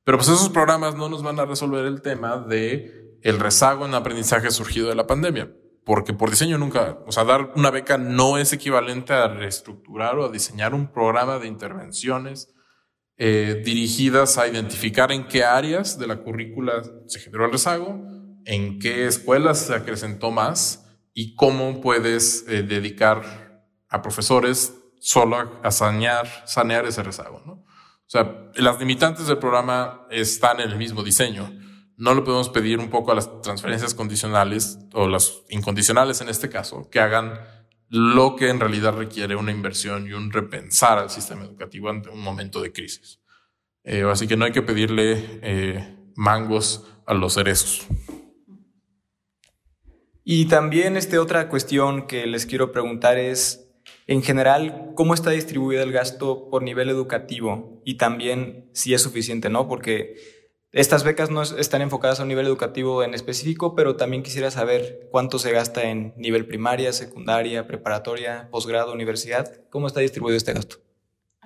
Pero 0.03 0.17
pues 0.17 0.27
esos 0.27 0.49
programas 0.49 0.95
no 0.95 1.07
nos 1.07 1.23
van 1.23 1.39
a 1.39 1.45
resolver 1.45 1.85
el 1.85 2.01
tema 2.01 2.37
de 2.37 3.02
el 3.23 3.39
rezago 3.39 3.85
en 3.85 3.95
aprendizaje 3.95 4.51
surgido 4.51 4.89
de 4.89 4.95
la 4.95 5.07
pandemia. 5.07 5.51
Porque 5.85 6.13
por 6.13 6.29
diseño 6.29 6.57
nunca, 6.57 6.99
o 7.05 7.11
sea, 7.11 7.25
dar 7.25 7.51
una 7.55 7.69
beca 7.69 7.97
no 7.97 8.37
es 8.37 8.53
equivalente 8.53 9.11
a 9.11 9.27
reestructurar 9.27 10.17
o 10.17 10.25
a 10.25 10.31
diseñar 10.31 10.73
un 10.73 10.87
programa 10.87 11.39
de 11.39 11.47
intervenciones 11.47 12.53
eh, 13.17 13.61
dirigidas 13.65 14.37
a 14.37 14.47
identificar 14.47 15.11
en 15.11 15.27
qué 15.27 15.43
áreas 15.43 15.99
de 15.99 16.07
la 16.07 16.17
currícula 16.17 16.81
se 17.05 17.19
generó 17.19 17.45
el 17.45 17.51
rezago, 17.51 18.01
en 18.45 18.79
qué 18.79 19.07
escuelas 19.07 19.59
se 19.59 19.75
acrecentó 19.75 20.31
más 20.31 20.85
y 21.13 21.35
cómo 21.35 21.81
puedes 21.81 22.45
eh, 22.47 22.63
dedicar 22.63 23.65
a 23.89 24.01
profesores 24.01 24.73
solo 24.99 25.59
a 25.61 25.71
sanear, 25.71 26.27
sanear 26.45 26.85
ese 26.85 27.03
rezago. 27.03 27.41
¿no? 27.45 27.53
O 27.53 28.07
sea, 28.07 28.51
las 28.55 28.79
limitantes 28.79 29.27
del 29.27 29.37
programa 29.37 30.07
están 30.09 30.59
en 30.61 30.69
el 30.69 30.77
mismo 30.77 31.03
diseño. 31.03 31.51
No 32.03 32.13
le 32.13 32.21
podemos 32.21 32.49
pedir 32.49 32.79
un 32.79 32.89
poco 32.89 33.13
a 33.13 33.15
las 33.15 33.41
transferencias 33.41 33.93
condicionales 33.93 34.77
o 34.91 35.07
las 35.07 35.41
incondicionales 35.49 36.19
en 36.19 36.27
este 36.27 36.49
caso 36.49 36.89
que 36.89 36.99
hagan 36.99 37.39
lo 37.87 38.35
que 38.35 38.49
en 38.49 38.59
realidad 38.59 38.93
requiere 38.93 39.37
una 39.37 39.53
inversión 39.53 40.05
y 40.05 40.11
un 40.11 40.29
repensar 40.29 40.97
al 40.97 41.09
sistema 41.09 41.45
educativo 41.45 41.87
ante 41.89 42.09
un 42.09 42.19
momento 42.19 42.61
de 42.61 42.73
crisis. 42.73 43.21
Eh, 43.85 44.03
así 44.03 44.27
que 44.27 44.35
no 44.35 44.43
hay 44.43 44.51
que 44.51 44.61
pedirle 44.61 45.39
eh, 45.43 45.97
mangos 46.17 46.85
a 47.05 47.13
los 47.13 47.35
cerezos. 47.35 47.87
Y 50.25 50.47
también 50.47 50.97
este, 50.97 51.19
otra 51.19 51.47
cuestión 51.47 52.05
que 52.05 52.27
les 52.27 52.45
quiero 52.45 52.73
preguntar 52.73 53.17
es, 53.17 53.69
en 54.07 54.23
general, 54.23 54.91
¿cómo 54.95 55.13
está 55.13 55.29
distribuido 55.29 55.81
el 55.81 55.93
gasto 55.93 56.49
por 56.49 56.63
nivel 56.63 56.89
educativo? 56.89 57.81
Y 57.85 57.95
también 57.95 58.69
si 58.73 58.93
es 58.93 59.01
suficiente, 59.01 59.49
¿no? 59.49 59.69
Porque 59.69 60.42
estas 60.73 61.03
becas 61.03 61.29
no 61.29 61.43
están 61.43 61.83
enfocadas 61.83 62.19
a 62.19 62.23
un 62.23 62.29
nivel 62.29 62.47
educativo 62.47 63.03
en 63.03 63.13
específico, 63.13 63.75
pero 63.75 63.95
también 63.95 64.23
quisiera 64.23 64.49
saber 64.49 65.07
cuánto 65.11 65.37
se 65.37 65.51
gasta 65.51 65.83
en 65.83 66.15
nivel 66.17 66.47
primaria, 66.47 66.91
secundaria, 66.93 67.67
preparatoria, 67.67 68.47
posgrado, 68.49 68.91
universidad. 68.91 69.61
¿Cómo 69.69 69.85
está 69.85 69.99
distribuido 69.99 70.35
este 70.35 70.53
gasto? 70.53 70.77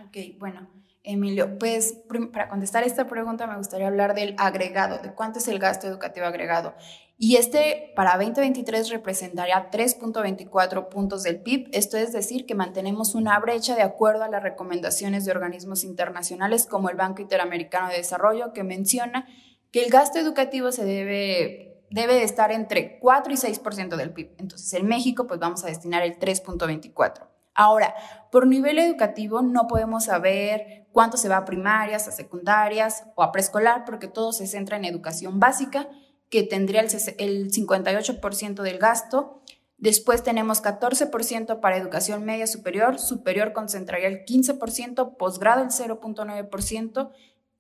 Ok, 0.02 0.40
bueno. 0.40 0.70
Emilio, 1.04 1.58
pues 1.58 2.00
para 2.34 2.50
contestar 2.50 2.84
esta 2.84 3.08
pregunta 3.08 3.48
me 3.48 3.56
gustaría 3.56 3.88
hablar 3.88 4.14
del 4.14 4.36
agregado, 4.38 5.00
de 5.00 5.14
cuánto 5.14 5.40
es 5.40 5.48
el 5.48 5.58
gasto 5.58 5.88
educativo 5.88 6.26
agregado. 6.26 6.74
Y 7.20 7.38
este 7.38 7.94
para 7.96 8.16
2023 8.18 8.92
representaría 8.92 9.72
3.24 9.72 10.88
puntos 10.88 11.24
del 11.24 11.42
PIB. 11.42 11.68
Esto 11.72 11.98
es 11.98 12.12
decir, 12.12 12.46
que 12.46 12.54
mantenemos 12.54 13.16
una 13.16 13.40
brecha 13.40 13.76
de 13.76 13.82
acuerdo 13.82 14.24
a 14.24 14.30
las 14.30 14.44
recomendaciones 14.44 15.26
de 15.26 15.32
organismos 15.32 15.84
internacionales 15.84 16.68
como 16.68 16.90
el 16.90 16.96
Banco 16.96 17.24
Interamericano 17.24 17.90
de 17.90 17.98
Desarrollo, 17.98 18.54
que 18.54 18.64
menciona 18.64 19.28
que 19.72 19.84
el 19.84 19.90
gasto 19.90 20.20
educativo 20.20 20.72
se 20.72 20.86
debe, 20.86 21.82
debe 21.90 22.14
de 22.14 22.24
estar 22.24 22.52
entre 22.52 23.00
4 23.00 23.34
y 23.34 23.38
6% 23.38 23.96
del 23.96 24.14
PIB. 24.14 24.36
Entonces, 24.38 24.72
en 24.74 24.86
México, 24.86 25.26
pues 25.26 25.40
vamos 25.40 25.64
a 25.64 25.68
destinar 25.68 26.04
el 26.04 26.20
3.24. 26.20 27.28
Ahora, 27.56 27.96
por 28.32 28.46
nivel 28.46 28.78
educativo 28.78 29.42
no 29.42 29.66
podemos 29.66 30.06
saber 30.06 30.86
cuánto 30.92 31.18
se 31.18 31.30
va 31.30 31.38
a 31.38 31.46
primarias, 31.46 32.08
a 32.08 32.12
secundarias 32.12 33.06
o 33.16 33.24
a 33.24 33.32
preescolar, 33.32 33.86
porque 33.86 34.08
todo 34.08 34.34
se 34.34 34.46
centra 34.46 34.78
en 34.78 34.86
educación 34.86 35.40
básica 35.40 35.90
que 36.30 36.44
tendría 36.44 36.82
el, 36.82 37.52
58% 37.52 38.62
del 38.62 38.78
gasto. 38.78 39.42
Después 39.78 40.24
tenemos 40.24 40.64
14% 40.64 41.60
para 41.60 41.78
educación 41.78 42.26
media 42.26 42.48
superior, 42.48 43.00
superior 43.00 43.54
concentraría 43.54 44.08
el 44.08 44.26
15%, 44.26 45.18
posgrado 45.18 45.64
el 45.64 45.70
0.9%, 45.70 47.12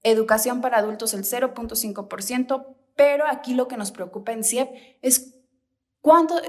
educación 0.03 0.61
para 0.61 0.79
adultos 0.79 1.13
el 1.13 1.23
0.5%, 1.23 2.75
pero 2.95 3.25
aquí 3.27 3.53
lo 3.53 3.67
que 3.67 3.77
nos 3.77 3.91
preocupa 3.91 4.31
en 4.31 4.43
CIEP 4.43 4.69
es 5.01 5.35
cuánto 6.01 6.41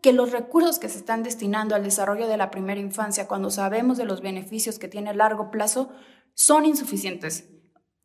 que 0.00 0.12
los 0.12 0.30
recursos 0.30 0.78
que 0.78 0.88
se 0.88 0.98
están 0.98 1.24
destinando 1.24 1.74
al 1.74 1.82
desarrollo 1.82 2.28
de 2.28 2.36
la 2.36 2.52
primera 2.52 2.80
infancia, 2.80 3.26
cuando 3.26 3.50
sabemos 3.50 3.98
de 3.98 4.04
los 4.04 4.20
beneficios 4.20 4.78
que 4.78 4.86
tiene 4.86 5.10
a 5.10 5.14
largo 5.14 5.50
plazo, 5.50 5.90
son 6.34 6.64
insuficientes. 6.64 7.48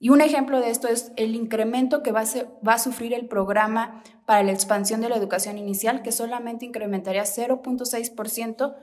Y 0.03 0.10
un 0.10 0.19
ejemplo 0.19 0.60
de 0.60 0.69
esto 0.69 0.89
es 0.89 1.13
el 1.15 1.33
incremento 1.33 2.03
que 2.03 2.12
va 2.12 2.25
a, 2.25 2.77
sufrir 2.77 3.13
el 3.13 3.29
programa 3.29 4.03
para 4.25 4.43
la 4.43 4.51
expansión 4.51 5.00
de 5.00 5.07
la 5.07 5.15
educación 5.15 5.57
inicial, 5.57 6.01
que 6.01 6.12
solamente 6.12 6.65
incrementaría 6.65 7.24
0.6% 7.24 8.75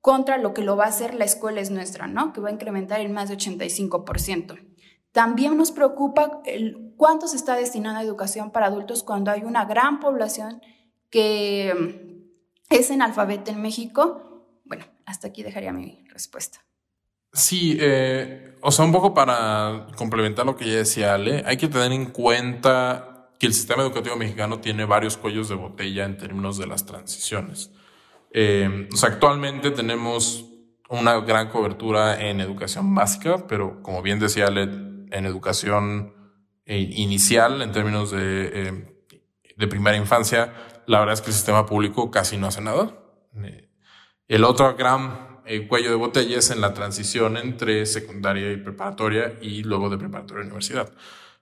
contra 0.00 0.36
lo 0.36 0.52
que 0.52 0.62
lo 0.62 0.76
va 0.76 0.86
a 0.86 0.88
hacer 0.88 1.14
la 1.14 1.26
escuela 1.26 1.60
es 1.60 1.70
nuestra, 1.70 2.08
¿no? 2.08 2.32
Que 2.32 2.40
va 2.40 2.48
a 2.48 2.52
incrementar 2.52 3.00
en 3.00 3.12
más 3.12 3.28
de 3.28 3.36
85%. 3.36 4.58
También 5.12 5.56
nos 5.56 5.70
preocupa 5.70 6.42
cuánto 6.96 7.28
se 7.28 7.36
está 7.36 7.54
destinando 7.54 8.00
a 8.00 8.02
educación 8.02 8.50
para 8.50 8.66
adultos 8.66 9.04
cuando 9.04 9.30
hay 9.30 9.44
una 9.44 9.66
gran 9.66 10.00
población 10.00 10.60
que 11.08 11.72
mm, 11.72 12.74
es 12.74 12.90
analfabeta 12.90 13.52
en 13.52 13.62
México. 13.62 14.44
Bueno, 14.64 14.86
hasta 15.06 15.28
aquí 15.28 15.44
dejaría 15.44 15.72
mi 15.72 16.04
respuesta. 16.08 16.63
Sí, 17.34 17.76
eh, 17.80 18.56
o 18.60 18.70
sea, 18.70 18.84
un 18.84 18.92
poco 18.92 19.12
para 19.12 19.88
complementar 19.96 20.46
lo 20.46 20.56
que 20.56 20.66
ya 20.66 20.76
decía 20.76 21.14
Ale, 21.14 21.42
hay 21.44 21.56
que 21.56 21.66
tener 21.66 21.90
en 21.90 22.06
cuenta 22.06 23.28
que 23.40 23.46
el 23.46 23.52
sistema 23.52 23.82
educativo 23.82 24.14
mexicano 24.16 24.60
tiene 24.60 24.84
varios 24.84 25.16
cuellos 25.16 25.48
de 25.48 25.56
botella 25.56 26.04
en 26.04 26.16
términos 26.16 26.58
de 26.58 26.68
las 26.68 26.86
transiciones. 26.86 27.72
Eh, 28.30 28.88
o 28.92 28.96
sea, 28.96 29.08
actualmente 29.08 29.72
tenemos 29.72 30.44
una 30.88 31.18
gran 31.20 31.50
cobertura 31.50 32.20
en 32.20 32.40
educación 32.40 32.94
básica, 32.94 33.48
pero 33.48 33.82
como 33.82 34.00
bien 34.00 34.20
decía 34.20 34.46
Ale, 34.46 34.62
en 34.62 35.26
educación 35.26 36.14
eh, 36.66 36.78
inicial, 36.78 37.62
en 37.62 37.72
términos 37.72 38.12
de, 38.12 38.94
de 39.56 39.66
primera 39.66 39.96
infancia, 39.96 40.54
la 40.86 41.00
verdad 41.00 41.14
es 41.14 41.20
que 41.20 41.30
el 41.30 41.34
sistema 41.34 41.66
público 41.66 42.12
casi 42.12 42.36
no 42.36 42.46
hace 42.46 42.60
nada. 42.60 42.96
El 44.28 44.44
otro 44.44 44.76
gran 44.76 45.33
el 45.46 45.68
cuello 45.68 45.90
de 45.90 45.96
botella 45.96 46.38
es 46.38 46.50
en 46.50 46.60
la 46.60 46.74
transición 46.74 47.36
entre 47.36 47.86
secundaria 47.86 48.52
y 48.52 48.56
preparatoria 48.56 49.38
y 49.40 49.62
luego 49.62 49.90
de 49.90 49.98
preparatoria 49.98 50.42
a 50.42 50.46
universidad. 50.46 50.92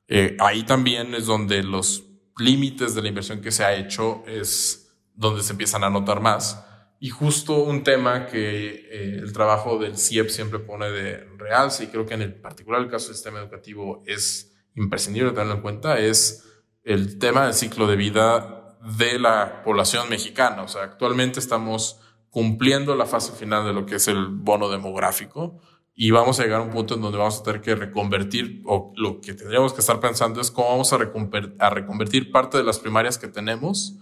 Eh, 0.08 0.36
ahí 0.40 0.64
también 0.64 1.14
es 1.14 1.26
donde 1.26 1.62
los 1.62 2.04
límites 2.38 2.94
de 2.94 3.02
la 3.02 3.08
inversión 3.08 3.40
que 3.40 3.50
se 3.50 3.64
ha 3.64 3.74
hecho 3.74 4.24
es 4.26 4.94
donde 5.14 5.42
se 5.42 5.52
empiezan 5.52 5.84
a 5.84 5.90
notar 5.90 6.20
más. 6.20 6.64
Y 6.98 7.10
justo 7.10 7.64
un 7.64 7.82
tema 7.82 8.26
que 8.26 8.68
eh, 8.68 9.18
el 9.20 9.32
trabajo 9.32 9.78
del 9.78 9.98
CIEP 9.98 10.28
siempre 10.28 10.60
pone 10.60 10.90
de 10.90 11.24
realce, 11.36 11.84
y 11.84 11.86
creo 11.88 12.06
que 12.06 12.14
en 12.14 12.22
el 12.22 12.34
particular 12.34 12.88
caso 12.88 13.08
del 13.08 13.16
sistema 13.16 13.40
educativo 13.40 14.02
es 14.06 14.54
imprescindible 14.76 15.32
tenerlo 15.32 15.54
en 15.54 15.62
cuenta, 15.62 15.98
es 15.98 16.44
el 16.84 17.18
tema 17.18 17.44
del 17.44 17.54
ciclo 17.54 17.86
de 17.86 17.96
vida 17.96 18.78
de 18.98 19.18
la 19.18 19.62
población 19.64 20.08
mexicana. 20.08 20.62
O 20.62 20.68
sea, 20.68 20.82
actualmente 20.82 21.40
estamos 21.40 22.00
cumpliendo 22.32 22.96
la 22.96 23.04
fase 23.04 23.32
final 23.32 23.66
de 23.66 23.74
lo 23.74 23.84
que 23.84 23.96
es 23.96 24.08
el 24.08 24.26
bono 24.26 24.70
demográfico 24.70 25.60
y 25.94 26.12
vamos 26.12 26.40
a 26.40 26.44
llegar 26.44 26.62
a 26.62 26.64
un 26.64 26.70
punto 26.70 26.94
en 26.94 27.02
donde 27.02 27.18
vamos 27.18 27.38
a 27.38 27.42
tener 27.42 27.60
que 27.60 27.74
reconvertir 27.74 28.62
o 28.64 28.90
lo 28.96 29.20
que 29.20 29.34
tendríamos 29.34 29.74
que 29.74 29.80
estar 29.80 30.00
pensando 30.00 30.40
es 30.40 30.50
cómo 30.50 30.70
vamos 30.70 30.94
a, 30.94 31.68
reconvertir 31.68 32.32
parte 32.32 32.56
de 32.56 32.64
las 32.64 32.78
primarias 32.78 33.18
que 33.18 33.28
tenemos 33.28 33.98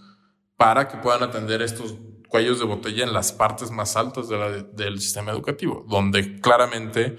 para 0.55 0.87
que 0.87 0.95
puedan 0.95 1.23
atender 1.23 1.61
estos 1.61 1.97
cuellos 2.29 2.57
de 2.59 2.65
botella 2.65 3.03
en 3.03 3.11
las 3.11 3.33
partes 3.33 3.69
más 3.69 3.97
altas 3.97 4.29
del 4.29 5.01
sistema 5.01 5.33
educativo, 5.33 5.85
donde 5.89 6.39
claramente 6.39 7.17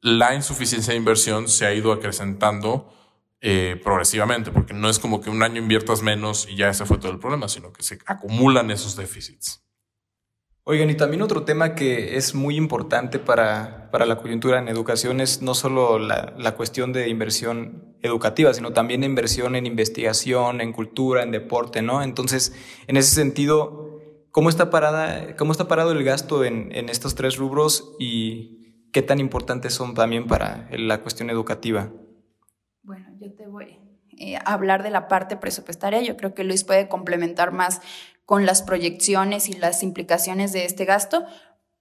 la 0.00 0.34
insuficiencia 0.34 0.94
de 0.94 0.98
inversión 0.98 1.46
se 1.46 1.64
ha 1.64 1.72
ido 1.72 1.92
acrecentando 1.92 2.92
eh, 3.40 3.80
progresivamente, 3.84 4.50
porque 4.50 4.74
no 4.74 4.90
es 4.90 4.98
como 4.98 5.20
que 5.20 5.30
un 5.30 5.44
año 5.44 5.58
inviertas 5.62 6.02
menos 6.02 6.48
y 6.50 6.56
ya 6.56 6.70
ese 6.70 6.86
fue 6.86 6.98
todo 6.98 7.12
el 7.12 7.20
problema, 7.20 7.46
sino 7.46 7.72
que 7.72 7.84
se 7.84 8.00
acumulan 8.04 8.72
esos 8.72 8.96
déficits. 8.96 9.62
Oigan, 10.70 10.88
y 10.88 10.94
también 10.94 11.20
otro 11.20 11.42
tema 11.42 11.74
que 11.74 12.16
es 12.16 12.32
muy 12.32 12.54
importante 12.54 13.18
para, 13.18 13.90
para 13.90 14.06
la 14.06 14.18
coyuntura 14.18 14.60
en 14.60 14.68
educación 14.68 15.20
es 15.20 15.42
no 15.42 15.54
solo 15.54 15.98
la, 15.98 16.32
la, 16.38 16.54
cuestión 16.54 16.92
de 16.92 17.08
inversión 17.08 17.96
educativa, 18.02 18.54
sino 18.54 18.72
también 18.72 19.02
inversión 19.02 19.56
en 19.56 19.66
investigación, 19.66 20.60
en 20.60 20.72
cultura, 20.72 21.24
en 21.24 21.32
deporte, 21.32 21.82
¿no? 21.82 22.04
Entonces, 22.04 22.54
en 22.86 22.96
ese 22.96 23.16
sentido, 23.16 23.98
¿cómo 24.30 24.48
está, 24.48 24.70
parada, 24.70 25.34
cómo 25.34 25.50
está 25.50 25.66
parado 25.66 25.90
el 25.90 26.04
gasto 26.04 26.44
en, 26.44 26.70
en 26.70 26.88
estos 26.88 27.16
tres 27.16 27.36
rubros 27.36 27.96
y 27.98 28.86
qué 28.92 29.02
tan 29.02 29.18
importantes 29.18 29.74
son 29.74 29.94
también 29.94 30.28
para 30.28 30.68
la 30.70 31.02
cuestión 31.02 31.30
educativa? 31.30 31.90
Bueno, 32.84 33.06
yo 33.20 33.34
te 33.34 33.48
voy 33.48 33.76
eh, 34.22 34.36
hablar 34.44 34.82
de 34.82 34.90
la 34.90 35.08
parte 35.08 35.38
presupuestaria. 35.38 36.02
Yo 36.02 36.14
creo 36.18 36.34
que 36.34 36.44
Luis 36.44 36.62
puede 36.62 36.88
complementar 36.88 37.52
más 37.52 37.80
con 38.30 38.46
las 38.46 38.62
proyecciones 38.62 39.48
y 39.48 39.54
las 39.54 39.82
implicaciones 39.82 40.52
de 40.52 40.64
este 40.64 40.84
gasto, 40.84 41.24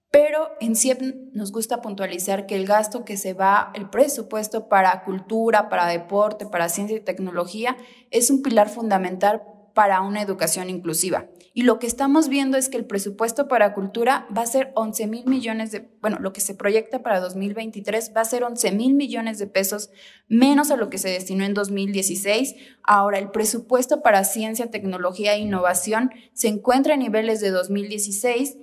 pero 0.10 0.50
en 0.60 0.76
CIEP 0.76 1.00
nos 1.32 1.52
gusta 1.52 1.80
puntualizar 1.80 2.48
que 2.48 2.56
el 2.56 2.66
gasto 2.66 3.06
que 3.06 3.18
se 3.18 3.36
va, 3.36 3.72
el 3.76 3.88
presupuesto 3.92 4.68
para 4.68 5.04
cultura, 5.04 5.70
para 5.70 5.86
deporte, 5.86 6.48
para 6.48 6.68
ciencia 6.70 6.98
y 6.98 7.02
tecnología, 7.02 7.78
es 8.10 8.32
un 8.32 8.42
pilar 8.42 8.68
fundamental 8.68 9.44
para 9.76 10.02
una 10.02 10.24
educación 10.24 10.72
inclusiva. 10.72 11.28
Y 11.54 11.64
lo 11.64 11.80
que 11.80 11.88
estamos 11.88 12.30
viendo 12.30 12.58
es 12.58 12.70
que 12.70 12.78
el 12.78 12.86
presupuesto 12.86 13.48
para 13.48 13.74
cultura 13.74 14.28
va 14.36 14.44
a 14.44 14.48
ser 14.48 14.72
11 14.76 15.08
mil 15.08 15.26
millones 15.26 15.72
de, 15.72 15.90
bueno, 16.02 16.18
lo 16.20 16.34
que 16.34 16.42
se 16.42 16.56
proyecta 16.56 17.02
para 17.02 17.20
2023 17.20 18.14
va 18.16 18.22
a 18.22 18.26
ser 18.26 18.44
11 18.44 18.72
mil 18.72 18.94
millones 18.94 19.40
de 19.40 19.48
pesos 19.48 19.90
menos 20.28 20.72
a 20.72 20.76
lo 20.76 20.90
que 20.90 20.98
se 20.98 21.10
destinó 21.10 21.46
en 21.46 21.54
2016. 21.54 22.56
Ahora, 22.84 23.20
el 23.20 23.32
presupuesto 23.32 24.02
para 24.02 24.24
ciencia, 24.24 24.72
tecnología 24.72 25.34
e 25.34 25.40
innovación 25.40 26.12
se 26.34 26.48
encuentra 26.48 26.94
a 26.94 26.98
niveles 26.98 27.42
de 27.42 27.50
2016. 27.50 28.58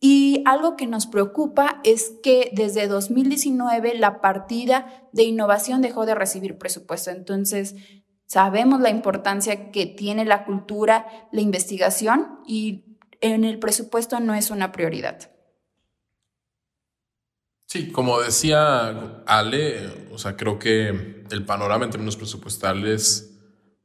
Y 0.00 0.42
algo 0.46 0.76
que 0.76 0.86
nos 0.86 1.08
preocupa 1.08 1.80
es 1.82 2.12
que 2.22 2.50
desde 2.54 2.86
2019 2.86 3.94
la 3.94 4.20
partida 4.20 5.08
de 5.12 5.24
innovación 5.24 5.82
dejó 5.82 6.06
de 6.06 6.14
recibir 6.14 6.56
presupuesto. 6.56 7.10
Entonces, 7.10 7.74
Sabemos 8.28 8.82
la 8.82 8.90
importancia 8.90 9.70
que 9.72 9.86
tiene 9.86 10.26
la 10.26 10.44
cultura, 10.44 11.06
la 11.32 11.40
investigación 11.40 12.40
y 12.46 12.84
en 13.22 13.44
el 13.44 13.58
presupuesto 13.58 14.20
no 14.20 14.34
es 14.34 14.50
una 14.50 14.70
prioridad. 14.70 15.30
Sí, 17.64 17.90
como 17.90 18.20
decía 18.20 19.22
Ale, 19.26 20.08
o 20.12 20.18
sea, 20.18 20.36
creo 20.36 20.58
que 20.58 21.24
el 21.30 21.44
panorama 21.46 21.86
en 21.86 21.90
términos 21.90 22.18
presupuestales 22.18 23.34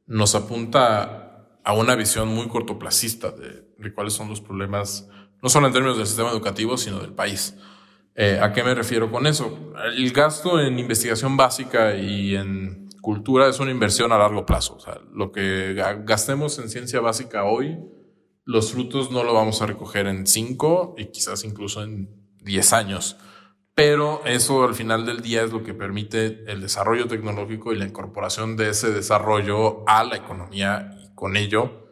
nos 0.06 0.34
apunta 0.34 1.48
a 1.64 1.72
una 1.72 1.94
visión 1.94 2.28
muy 2.28 2.46
cortoplacista 2.48 3.30
de, 3.30 3.94
cuáles 3.94 4.12
son 4.12 4.28
los 4.28 4.42
problemas, 4.42 5.08
no 5.42 5.48
solo 5.48 5.68
en 5.68 5.72
términos 5.72 5.96
del 5.96 6.06
sistema 6.06 6.30
educativo, 6.30 6.76
sino 6.76 6.98
del 6.98 7.14
país. 7.14 7.56
Eh, 8.14 8.38
¿A 8.42 8.52
qué 8.52 8.62
me 8.62 8.74
refiero 8.74 9.10
con 9.10 9.26
eso? 9.26 9.72
El 9.96 10.12
gasto 10.12 10.60
en 10.60 10.78
investigación 10.78 11.34
básica 11.38 11.94
y 11.96 12.36
en 12.36 12.83
cultura 13.04 13.48
es 13.48 13.60
una 13.60 13.70
inversión 13.70 14.12
a 14.12 14.18
largo 14.18 14.46
plazo. 14.46 14.76
O 14.76 14.80
sea, 14.80 14.98
lo 15.12 15.30
que 15.30 15.74
gastemos 16.04 16.58
en 16.58 16.70
ciencia 16.70 17.00
básica 17.00 17.44
hoy, 17.44 17.78
los 18.44 18.72
frutos 18.72 19.10
no 19.10 19.22
lo 19.22 19.34
vamos 19.34 19.60
a 19.60 19.66
recoger 19.66 20.06
en 20.06 20.26
cinco 20.26 20.94
y 20.96 21.12
quizás 21.12 21.44
incluso 21.44 21.82
en 21.82 22.08
diez 22.42 22.72
años. 22.72 23.16
Pero 23.74 24.24
eso 24.24 24.64
al 24.64 24.74
final 24.74 25.04
del 25.04 25.20
día 25.20 25.42
es 25.42 25.52
lo 25.52 25.62
que 25.62 25.74
permite 25.74 26.50
el 26.50 26.62
desarrollo 26.62 27.06
tecnológico 27.06 27.72
y 27.72 27.76
la 27.76 27.84
incorporación 27.84 28.56
de 28.56 28.70
ese 28.70 28.90
desarrollo 28.90 29.86
a 29.86 30.02
la 30.04 30.16
economía 30.16 30.96
y 31.02 31.14
con 31.14 31.36
ello 31.36 31.84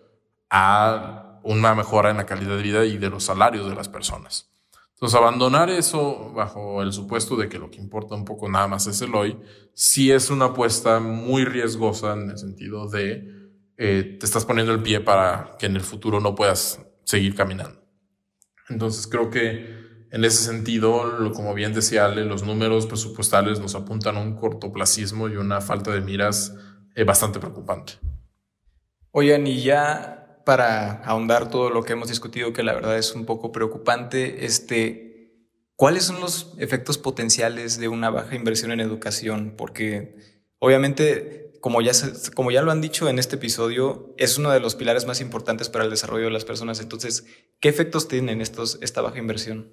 a 0.48 1.40
una 1.44 1.74
mejora 1.74 2.10
en 2.10 2.16
la 2.16 2.26
calidad 2.26 2.56
de 2.56 2.62
vida 2.62 2.84
y 2.86 2.96
de 2.96 3.10
los 3.10 3.24
salarios 3.24 3.68
de 3.68 3.74
las 3.74 3.88
personas. 3.88 4.51
Entonces, 5.02 5.18
abandonar 5.18 5.68
eso 5.68 6.30
bajo 6.32 6.80
el 6.80 6.92
supuesto 6.92 7.34
de 7.34 7.48
que 7.48 7.58
lo 7.58 7.72
que 7.72 7.80
importa 7.80 8.14
un 8.14 8.24
poco 8.24 8.48
nada 8.48 8.68
más 8.68 8.86
es 8.86 9.02
el 9.02 9.12
hoy, 9.16 9.36
sí 9.74 10.12
es 10.12 10.30
una 10.30 10.44
apuesta 10.44 11.00
muy 11.00 11.44
riesgosa 11.44 12.12
en 12.12 12.30
el 12.30 12.38
sentido 12.38 12.88
de 12.88 13.50
eh, 13.76 14.16
te 14.20 14.24
estás 14.24 14.44
poniendo 14.44 14.72
el 14.72 14.80
pie 14.80 15.00
para 15.00 15.56
que 15.58 15.66
en 15.66 15.74
el 15.74 15.80
futuro 15.80 16.20
no 16.20 16.36
puedas 16.36 16.86
seguir 17.02 17.34
caminando. 17.34 17.82
Entonces, 18.68 19.08
creo 19.08 19.28
que 19.28 20.06
en 20.12 20.24
ese 20.24 20.44
sentido, 20.44 21.32
como 21.34 21.52
bien 21.52 21.74
decía 21.74 22.04
Ale, 22.04 22.24
los 22.24 22.44
números 22.44 22.86
presupuestales 22.86 23.58
nos 23.58 23.74
apuntan 23.74 24.16
a 24.16 24.20
un 24.20 24.36
cortoplacismo 24.36 25.28
y 25.28 25.34
una 25.34 25.60
falta 25.60 25.90
de 25.90 26.00
miras 26.00 26.54
eh, 26.94 27.02
bastante 27.02 27.40
preocupante. 27.40 27.94
Oigan, 29.10 29.48
y 29.48 29.64
ya 29.64 30.21
para 30.44 31.02
ahondar 31.04 31.50
todo 31.50 31.70
lo 31.70 31.82
que 31.82 31.92
hemos 31.92 32.08
discutido, 32.08 32.52
que 32.52 32.62
la 32.62 32.74
verdad 32.74 32.98
es 32.98 33.14
un 33.14 33.24
poco 33.26 33.52
preocupante, 33.52 34.44
este, 34.44 35.48
¿cuáles 35.76 36.04
son 36.04 36.20
los 36.20 36.54
efectos 36.58 36.98
potenciales 36.98 37.78
de 37.78 37.88
una 37.88 38.10
baja 38.10 38.34
inversión 38.34 38.72
en 38.72 38.80
educación? 38.80 39.54
Porque 39.56 40.16
obviamente, 40.58 41.52
como 41.60 41.80
ya, 41.80 41.92
como 42.34 42.50
ya 42.50 42.62
lo 42.62 42.70
han 42.70 42.80
dicho 42.80 43.08
en 43.08 43.18
este 43.18 43.36
episodio, 43.36 44.14
es 44.18 44.38
uno 44.38 44.50
de 44.50 44.60
los 44.60 44.74
pilares 44.74 45.06
más 45.06 45.20
importantes 45.20 45.68
para 45.68 45.84
el 45.84 45.90
desarrollo 45.90 46.26
de 46.26 46.32
las 46.32 46.44
personas. 46.44 46.80
Entonces, 46.80 47.26
¿qué 47.60 47.68
efectos 47.68 48.08
tienen 48.08 48.40
estos, 48.40 48.78
esta 48.82 49.02
baja 49.02 49.18
inversión? 49.18 49.70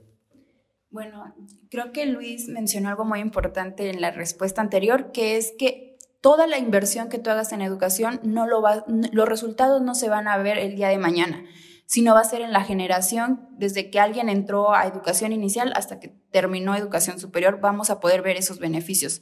Bueno, 0.92 1.36
creo 1.70 1.92
que 1.92 2.06
Luis 2.08 2.48
mencionó 2.48 2.90
algo 2.90 3.06
muy 3.06 3.20
importante 3.20 3.90
en 3.90 4.02
la 4.02 4.12
respuesta 4.12 4.62
anterior, 4.62 5.12
que 5.12 5.38
es 5.38 5.54
que 5.58 5.89
toda 6.22 6.48
la 6.48 6.58
inversión 6.58 7.10
que 7.10 7.20
tú 7.20 7.30
hagas 7.30 7.54
en 7.54 7.62
educación, 7.62 8.20
no 8.24 8.46
lo 8.46 8.62
va, 8.62 8.86
los 8.88 9.28
resultados 9.28 9.82
no 9.82 9.96
se 9.96 10.10
van 10.10 10.28
a 10.28 10.38
ver 10.38 10.58
el 10.58 10.76
día 10.76 10.90
de 10.90 10.98
mañana, 10.98 11.44
sino 11.86 12.14
va 12.14 12.22
a 12.22 12.26
ser 12.26 12.42
en 12.42 12.54
la 12.54 12.64
generación, 12.64 13.48
desde 13.52 13.90
que 13.90 14.00
alguien 14.00 14.30
entró 14.30 14.74
a 14.74 14.86
educación 14.86 15.32
inicial 15.32 15.74
hasta 15.76 16.00
que 16.00 16.10
terminó 16.32 16.76
educación 16.76 17.20
superior, 17.20 17.60
vamos 17.62 17.90
a 17.90 18.00
poder 18.00 18.22
ver 18.22 18.38
esos 18.38 18.60
beneficios. 18.60 19.22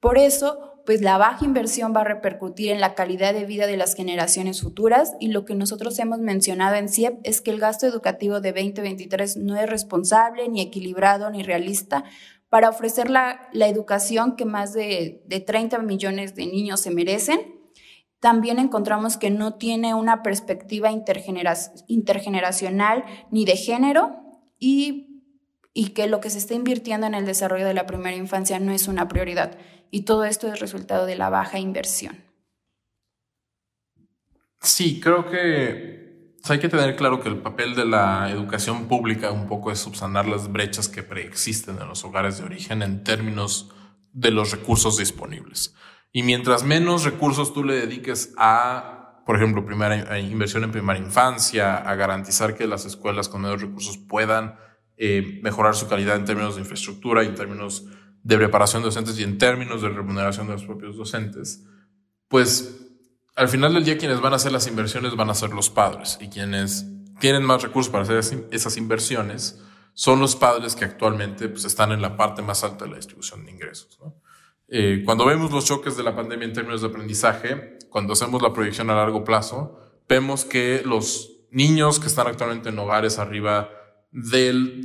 Por 0.00 0.18
eso, 0.18 0.82
pues 0.86 1.00
la 1.00 1.18
baja 1.18 1.44
inversión 1.44 1.92
va 1.94 2.02
a 2.02 2.04
repercutir 2.04 2.70
en 2.70 2.80
la 2.80 2.94
calidad 2.94 3.34
de 3.34 3.44
vida 3.44 3.66
de 3.66 3.76
las 3.76 3.94
generaciones 3.94 4.62
futuras 4.62 5.14
y 5.18 5.28
lo 5.28 5.44
que 5.44 5.54
nosotros 5.54 5.98
hemos 5.98 6.20
mencionado 6.20 6.76
en 6.76 6.88
CIEP 6.88 7.18
es 7.24 7.40
que 7.40 7.50
el 7.50 7.58
gasto 7.58 7.86
educativo 7.86 8.40
de 8.40 8.52
2023 8.52 9.38
no 9.38 9.56
es 9.56 9.68
responsable, 9.68 10.48
ni 10.48 10.60
equilibrado, 10.60 11.30
ni 11.30 11.42
realista, 11.42 12.04
para 12.48 12.68
ofrecer 12.68 13.10
la, 13.10 13.48
educación 13.52 14.36
que 14.36 14.44
más 14.44 14.72
de, 14.72 15.22
de 15.26 15.40
30 15.40 15.78
millones 15.80 16.34
de 16.34 16.46
niños 16.46 16.80
se 16.80 16.90
merecen. 16.90 17.54
También 18.20 18.58
encontramos 18.58 19.16
que 19.16 19.30
no 19.30 19.54
tiene 19.54 19.94
una 19.94 20.22
perspectiva 20.22 20.90
intergeneracional 20.90 23.04
ni 23.30 23.44
de 23.44 23.56
género 23.56 24.16
y, 24.58 25.22
y 25.74 25.90
que 25.90 26.06
lo 26.06 26.20
que 26.20 26.30
se 26.30 26.38
está 26.38 26.54
invirtiendo 26.54 27.06
en 27.06 27.14
el 27.14 27.26
desarrollo 27.26 27.66
de 27.66 27.74
la 27.74 27.86
primera 27.86 28.16
infancia 28.16 28.58
no 28.58 28.72
es 28.72 28.88
una 28.88 29.08
prioridad. 29.08 29.58
Y 29.90 30.02
todo 30.02 30.24
esto 30.24 30.52
es 30.52 30.60
resultado 30.60 31.06
de 31.06 31.16
la 31.16 31.30
baja 31.30 31.58
inversión. 31.58 32.24
Sí, 34.60 35.00
creo 35.00 35.30
que 35.30 36.05
hay 36.50 36.58
que 36.58 36.68
tener 36.68 36.96
claro 36.96 37.20
que 37.20 37.28
el 37.28 37.38
papel 37.38 37.74
de 37.74 37.84
la 37.84 38.30
educación 38.30 38.88
pública 38.88 39.30
un 39.32 39.48
poco 39.48 39.70
es 39.70 39.78
subsanar 39.78 40.26
las 40.26 40.52
brechas 40.52 40.88
que 40.88 41.02
preexisten 41.02 41.78
en 41.80 41.88
los 41.88 42.04
hogares 42.04 42.38
de 42.38 42.44
origen 42.44 42.82
en 42.82 43.04
términos 43.04 43.72
de 44.12 44.30
los 44.30 44.50
recursos 44.50 44.98
disponibles. 44.98 45.74
Y 46.12 46.22
mientras 46.22 46.64
menos 46.64 47.04
recursos 47.04 47.52
tú 47.52 47.64
le 47.64 47.74
dediques 47.74 48.32
a, 48.38 49.22
por 49.26 49.36
ejemplo, 49.36 49.66
primera 49.66 50.18
inversión 50.18 50.64
en 50.64 50.72
primera 50.72 50.98
infancia, 50.98 51.76
a 51.76 51.94
garantizar 51.94 52.54
que 52.54 52.66
las 52.66 52.86
escuelas 52.86 53.28
con 53.28 53.42
menos 53.42 53.60
recursos 53.60 53.98
puedan 53.98 54.56
eh, 54.96 55.40
mejorar 55.42 55.74
su 55.74 55.88
calidad 55.88 56.16
en 56.16 56.24
términos 56.24 56.54
de 56.54 56.62
infraestructura 56.62 57.22
en 57.22 57.34
términos 57.34 57.86
de 58.22 58.36
preparación 58.38 58.82
de 58.82 58.86
docentes 58.86 59.18
y 59.18 59.22
en 59.22 59.38
términos 59.38 59.82
de 59.82 59.90
remuneración 59.90 60.46
de 60.46 60.54
los 60.54 60.64
propios 60.64 60.96
docentes, 60.96 61.64
pues 62.28 62.85
al 63.36 63.48
final 63.48 63.74
del 63.74 63.84
día 63.84 63.98
quienes 63.98 64.20
van 64.20 64.32
a 64.32 64.36
hacer 64.36 64.50
las 64.50 64.66
inversiones 64.66 65.14
van 65.14 65.30
a 65.30 65.34
ser 65.34 65.50
los 65.50 65.70
padres 65.70 66.18
y 66.20 66.28
quienes 66.28 66.86
tienen 67.20 67.44
más 67.44 67.62
recursos 67.62 67.92
para 67.92 68.02
hacer 68.02 68.46
esas 68.50 68.76
inversiones 68.76 69.60
son 69.92 70.20
los 70.20 70.36
padres 70.36 70.74
que 70.74 70.84
actualmente 70.84 71.48
pues, 71.48 71.64
están 71.64 71.92
en 71.92 72.02
la 72.02 72.16
parte 72.16 72.42
más 72.42 72.64
alta 72.64 72.84
de 72.84 72.90
la 72.90 72.96
distribución 72.96 73.44
de 73.44 73.52
ingresos. 73.52 73.98
Eh, 74.68 75.02
cuando 75.04 75.24
vemos 75.24 75.50
los 75.52 75.64
choques 75.64 75.96
de 75.96 76.02
la 76.02 76.14
pandemia 76.14 76.46
en 76.46 76.52
términos 76.52 76.80
de 76.80 76.88
aprendizaje, 76.88 77.78
cuando 77.88 78.14
hacemos 78.14 78.42
la 78.42 78.52
proyección 78.52 78.90
a 78.90 78.94
largo 78.94 79.24
plazo, 79.24 79.80
vemos 80.08 80.44
que 80.44 80.82
los 80.84 81.30
niños 81.50 82.00
que 82.00 82.08
están 82.08 82.26
actualmente 82.26 82.70
en 82.70 82.78
hogares 82.78 83.18
arriba 83.18 83.70
del 84.10 84.84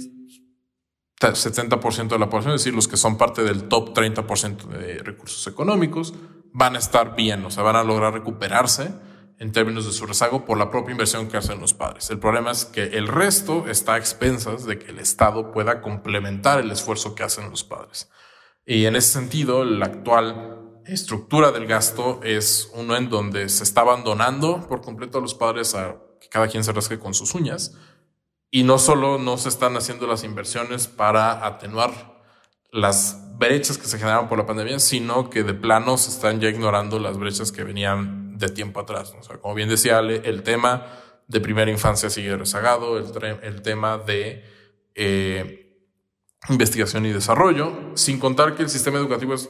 70% 1.20 2.08
de 2.08 2.20
la 2.20 2.30
población, 2.30 2.54
es 2.56 2.62
decir, 2.62 2.74
los 2.74 2.88
que 2.88 2.98
son 2.98 3.18
parte 3.18 3.44
del 3.44 3.64
top 3.68 3.94
30% 3.94 4.68
de 4.68 5.00
recursos 5.00 5.46
económicos, 5.48 6.14
van 6.54 6.76
a 6.76 6.80
estar 6.80 7.16
bien, 7.16 7.46
o 7.46 7.52
sea, 7.52 7.64
van 7.64 7.76
a 7.76 7.84
lograr 7.84 8.14
recuperarse 8.14 8.94
en 9.40 9.52
términos 9.52 9.86
de 9.88 9.92
su 9.92 10.06
rezago 10.06 10.46
por 10.46 10.58
la 10.58 10.70
propia 10.70 10.92
inversión 10.92 11.28
que 11.28 11.38
hacen 11.38 11.60
los 11.60 11.74
padres. 11.74 12.12
El 12.12 12.20
problema 12.20 12.52
es 12.52 12.66
que 12.66 12.84
el 12.84 13.08
resto 13.08 13.68
está 13.68 13.96
a 13.96 13.98
expensas 13.98 14.66
de 14.66 14.78
que 14.78 14.92
el 14.92 15.00
Estado 15.00 15.52
pueda 15.52 15.82
complementar 15.82 16.60
el 16.60 16.70
esfuerzo 16.70 17.16
que 17.16 17.24
hacen 17.24 17.50
los 17.50 17.64
padres. 17.64 18.10
Y 18.66 18.86
en 18.86 18.96
ese 18.96 19.14
sentido, 19.14 19.66
la 19.66 19.88
actual 19.88 20.82
estructura 20.86 21.52
del 21.52 21.66
gasto 21.66 22.20
es 22.24 22.70
uno 22.76 22.96
en 22.96 23.10
donde 23.10 23.50
se 23.50 23.64
está 23.64 23.82
abandonando 23.82 24.68
por 24.68 24.82
completo 24.82 25.18
a 25.18 25.22
los 25.22 25.34
padres 25.34 25.74
a 25.74 25.98
que 26.20 26.30
cada 26.30 26.48
quien 26.48 26.64
se 26.64 26.72
rasque 26.72 27.00
con 27.00 27.14
sus 27.14 27.34
uñas. 27.34 27.76
Y 28.52 28.64
no 28.64 28.78
solo 28.78 29.18
no 29.18 29.38
se 29.38 29.50
están 29.50 29.76
haciendo 29.78 30.06
las 30.06 30.24
inversiones 30.24 30.88
para 30.88 31.46
atenuar 31.48 32.11
las 32.72 33.38
brechas 33.38 33.78
que 33.78 33.88
se 33.88 33.98
generaron 33.98 34.30
por 34.30 34.38
la 34.38 34.46
pandemia, 34.46 34.80
sino 34.80 35.30
que 35.30 35.44
de 35.44 35.54
plano 35.54 35.98
se 35.98 36.10
están 36.10 36.40
ya 36.40 36.50
ignorando 36.50 37.00
las 37.00 37.18
brechas 37.18 37.52
que 37.52 37.64
venían 37.64 38.38
de 38.38 38.50
tiempo 38.50 38.80
atrás. 38.80 39.14
O 39.20 39.24
sea, 39.24 39.38
como 39.38 39.54
bien 39.56 39.70
decía 39.70 39.98
Ale, 39.98 40.22
el 40.26 40.44
tema 40.44 40.88
de 41.28 41.40
primera 41.40 41.72
infancia 41.72 42.10
sigue 42.10 42.36
rezagado, 42.36 42.98
el, 42.98 43.62
tema 43.62 43.98
de 43.98 44.44
eh, 44.96 45.86
investigación 46.50 47.06
y 47.06 47.12
desarrollo, 47.12 47.92
sin 47.96 48.20
contar 48.20 48.56
que 48.56 48.64
el 48.64 48.70
sistema 48.70 48.98
educativo 48.98 49.34
es 49.34 49.50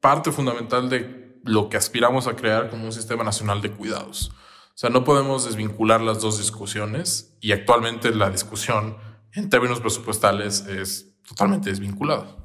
parte 0.00 0.32
fundamental 0.32 0.88
de 0.88 1.40
lo 1.44 1.68
que 1.68 1.76
aspiramos 1.76 2.26
a 2.26 2.36
crear 2.36 2.68
como 2.70 2.84
un 2.84 2.92
sistema 2.92 3.24
nacional 3.24 3.62
de 3.62 3.70
cuidados. 3.70 4.32
O 4.74 4.78
sea, 4.80 4.90
no 4.90 5.04
podemos 5.04 5.44
desvincular 5.44 6.00
las 6.00 6.20
dos 6.20 6.38
discusiones 6.38 7.36
y 7.40 7.52
actualmente 7.52 8.14
la 8.14 8.30
discusión 8.30 8.96
en 9.32 9.48
términos 9.50 9.80
presupuestales 9.80 10.66
es 10.66 11.14
totalmente 11.26 11.70
desvinculada. 11.70 12.36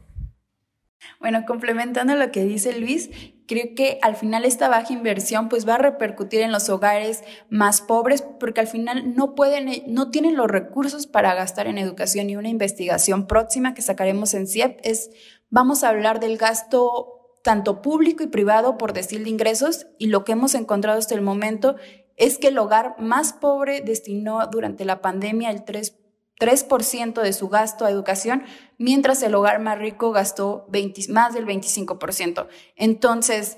Bueno, 1.19 1.45
complementando 1.45 2.15
lo 2.15 2.31
que 2.31 2.43
dice 2.43 2.77
Luis, 2.79 3.09
creo 3.47 3.75
que 3.75 3.99
al 4.01 4.15
final 4.15 4.45
esta 4.45 4.67
baja 4.67 4.93
inversión 4.93 5.49
pues 5.49 5.67
va 5.67 5.75
a 5.75 5.79
repercutir 5.79 6.41
en 6.41 6.51
los 6.51 6.69
hogares 6.69 7.23
más 7.49 7.81
pobres 7.81 8.21
porque 8.21 8.61
al 8.61 8.67
final 8.67 9.15
no 9.15 9.35
pueden, 9.35 9.83
no 9.87 10.11
tienen 10.11 10.35
los 10.35 10.49
recursos 10.49 11.07
para 11.07 11.33
gastar 11.33 11.67
en 11.67 11.77
educación 11.77 12.29
y 12.29 12.35
una 12.35 12.49
investigación 12.49 13.27
próxima 13.27 13.73
que 13.73 13.81
sacaremos 13.81 14.33
en 14.33 14.47
CIEP 14.47 14.79
es, 14.83 15.11
vamos 15.49 15.83
a 15.83 15.89
hablar 15.89 16.19
del 16.19 16.37
gasto 16.37 17.15
tanto 17.43 17.81
público 17.81 18.23
y 18.23 18.27
privado 18.27 18.77
por 18.77 18.93
decir 18.93 19.23
de 19.23 19.29
ingresos 19.29 19.87
y 19.99 20.07
lo 20.07 20.23
que 20.23 20.31
hemos 20.31 20.55
encontrado 20.55 20.97
hasta 20.97 21.13
el 21.13 21.21
momento 21.21 21.75
es 22.17 22.37
que 22.37 22.47
el 22.47 22.57
hogar 22.57 22.95
más 22.99 23.33
pobre 23.33 23.81
destinó 23.81 24.47
durante 24.47 24.85
la 24.85 25.01
pandemia 25.01 25.51
el 25.51 25.63
3 25.63 25.91
3% 26.39 27.21
de 27.21 27.33
su 27.33 27.49
gasto 27.49 27.85
a 27.85 27.91
educación, 27.91 28.43
mientras 28.77 29.23
el 29.23 29.35
hogar 29.35 29.59
más 29.59 29.79
rico 29.79 30.11
gastó 30.11 30.67
más 31.09 31.33
del 31.33 31.45
25%. 31.45 32.47
Entonces, 32.75 33.57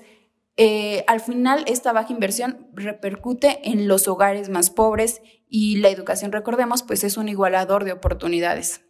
eh, 0.56 1.04
al 1.06 1.20
final, 1.20 1.64
esta 1.68 1.92
baja 1.92 2.12
inversión 2.12 2.68
repercute 2.74 3.60
en 3.70 3.86
los 3.86 4.08
hogares 4.08 4.48
más 4.48 4.70
pobres 4.70 5.22
y 5.48 5.76
la 5.76 5.88
educación, 5.88 6.32
recordemos, 6.32 6.82
pues 6.82 7.04
es 7.04 7.16
un 7.16 7.28
igualador 7.28 7.84
de 7.84 7.92
oportunidades. 7.92 8.82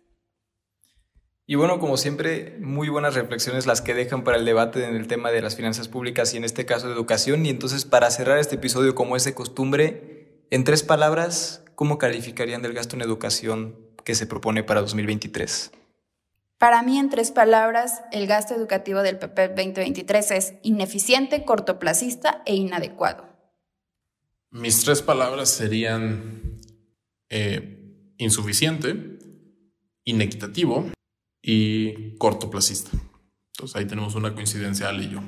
Y 1.51 1.55
bueno, 1.55 1.79
como 1.79 1.97
siempre, 1.97 2.59
muy 2.61 2.91
buenas 2.91 3.15
reflexiones 3.15 3.67
las 3.67 3.81
que 3.81 3.95
dejan 3.95 4.23
para 4.23 4.37
el 4.37 4.45
debate 4.45 4.85
en 4.85 4.95
el 4.95 5.07
tema 5.09 5.31
de 5.31 5.41
las 5.41 5.57
finanzas 5.57 5.89
públicas 5.89 6.35
y 6.35 6.37
en 6.37 6.45
este 6.45 6.67
caso 6.67 6.89
de 6.89 6.93
educación. 6.93 7.47
Y 7.47 7.49
entonces, 7.49 7.87
para 7.87 8.11
cerrar 8.11 8.39
este 8.39 8.57
episodio 8.57 8.95
como 8.95 9.17
es 9.17 9.25
de 9.25 9.33
costumbre, 9.33 10.45
en 10.51 10.65
tres 10.65 10.83
palabras, 10.83 11.65
¿cómo 11.79 11.97
calificarían 11.97 12.61
del 12.61 12.73
gasto 12.73 12.97
en 12.97 13.03
educación 13.03 13.77
que 14.03 14.17
se 14.17 14.27
propone 14.27 14.65
para 14.65 14.81
2023? 14.81 15.71
Para 16.59 16.83
mí, 16.83 16.99
en 16.99 17.09
tres 17.09 17.31
palabras, 17.31 18.03
el 18.11 18.27
gasto 18.27 18.53
educativo 18.53 19.03
del 19.03 19.17
PP 19.17 19.51
2023 19.51 20.31
es 20.33 20.55
ineficiente, 20.65 21.45
cortoplacista 21.45 22.43
e 22.47 22.57
inadecuado. 22.57 23.29
Mis 24.51 24.83
tres 24.83 25.03
palabras 25.03 25.51
serían 25.51 26.59
eh, 27.29 28.13
insuficiente, 28.17 29.21
inequitativo 30.03 30.91
y 31.41 32.17
cortoplacista. 32.17 32.91
Entonces 33.55 33.77
ahí 33.77 33.87
tenemos 33.87 34.17
una 34.17 34.35
coincidencia 34.35 34.89
Ale 34.89 35.05
y 35.05 35.11
yo. 35.11 35.21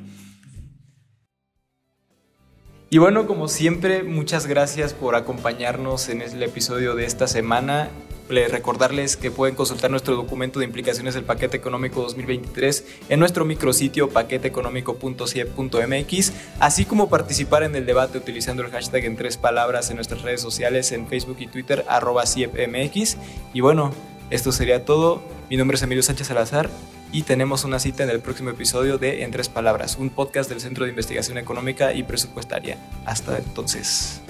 Y 2.92 2.98
bueno, 2.98 3.28
como 3.28 3.46
siempre, 3.46 4.02
muchas 4.02 4.48
gracias 4.48 4.94
por 4.94 5.14
acompañarnos 5.14 6.08
en 6.08 6.22
el 6.22 6.42
episodio 6.42 6.96
de 6.96 7.04
esta 7.04 7.28
semana. 7.28 7.88
Recordarles 8.28 9.16
que 9.16 9.30
pueden 9.30 9.54
consultar 9.54 9.92
nuestro 9.92 10.16
documento 10.16 10.58
de 10.58 10.64
implicaciones 10.64 11.14
del 11.14 11.22
paquete 11.22 11.56
económico 11.56 12.02
2023 12.02 12.84
en 13.08 13.20
nuestro 13.20 13.44
micrositio 13.44 14.10
paqueteeconómico.ciep.mx, 14.10 16.32
así 16.58 16.84
como 16.84 17.08
participar 17.08 17.62
en 17.62 17.76
el 17.76 17.86
debate 17.86 18.18
utilizando 18.18 18.64
el 18.64 18.72
hashtag 18.72 19.04
en 19.04 19.16
tres 19.16 19.36
palabras 19.36 19.88
en 19.90 19.96
nuestras 19.96 20.22
redes 20.22 20.40
sociales 20.40 20.90
en 20.90 21.06
Facebook 21.06 21.36
y 21.38 21.46
Twitter 21.46 21.84
arroba 21.88 22.26
ciepmx. 22.26 23.18
Y 23.54 23.60
bueno, 23.60 23.94
esto 24.30 24.50
sería 24.50 24.84
todo. 24.84 25.22
Mi 25.48 25.56
nombre 25.56 25.76
es 25.76 25.82
Emilio 25.82 26.02
Sánchez 26.02 26.26
Salazar 26.26 26.68
y 27.12 27.22
tenemos 27.22 27.64
una 27.64 27.78
cita 27.78 28.04
en 28.04 28.10
el 28.10 28.20
próximo 28.20 28.50
episodio 28.50 28.98
de 28.98 29.24
En 29.24 29.30
Tres 29.30 29.48
Palabras, 29.48 29.96
un 29.98 30.10
podcast 30.10 30.48
del 30.48 30.60
Centro 30.60 30.84
de 30.84 30.90
Investigación 30.90 31.38
Económica 31.38 31.92
y 31.92 32.02
Presupuestaria. 32.02 32.76
Hasta 33.04 33.38
entonces. 33.38 34.20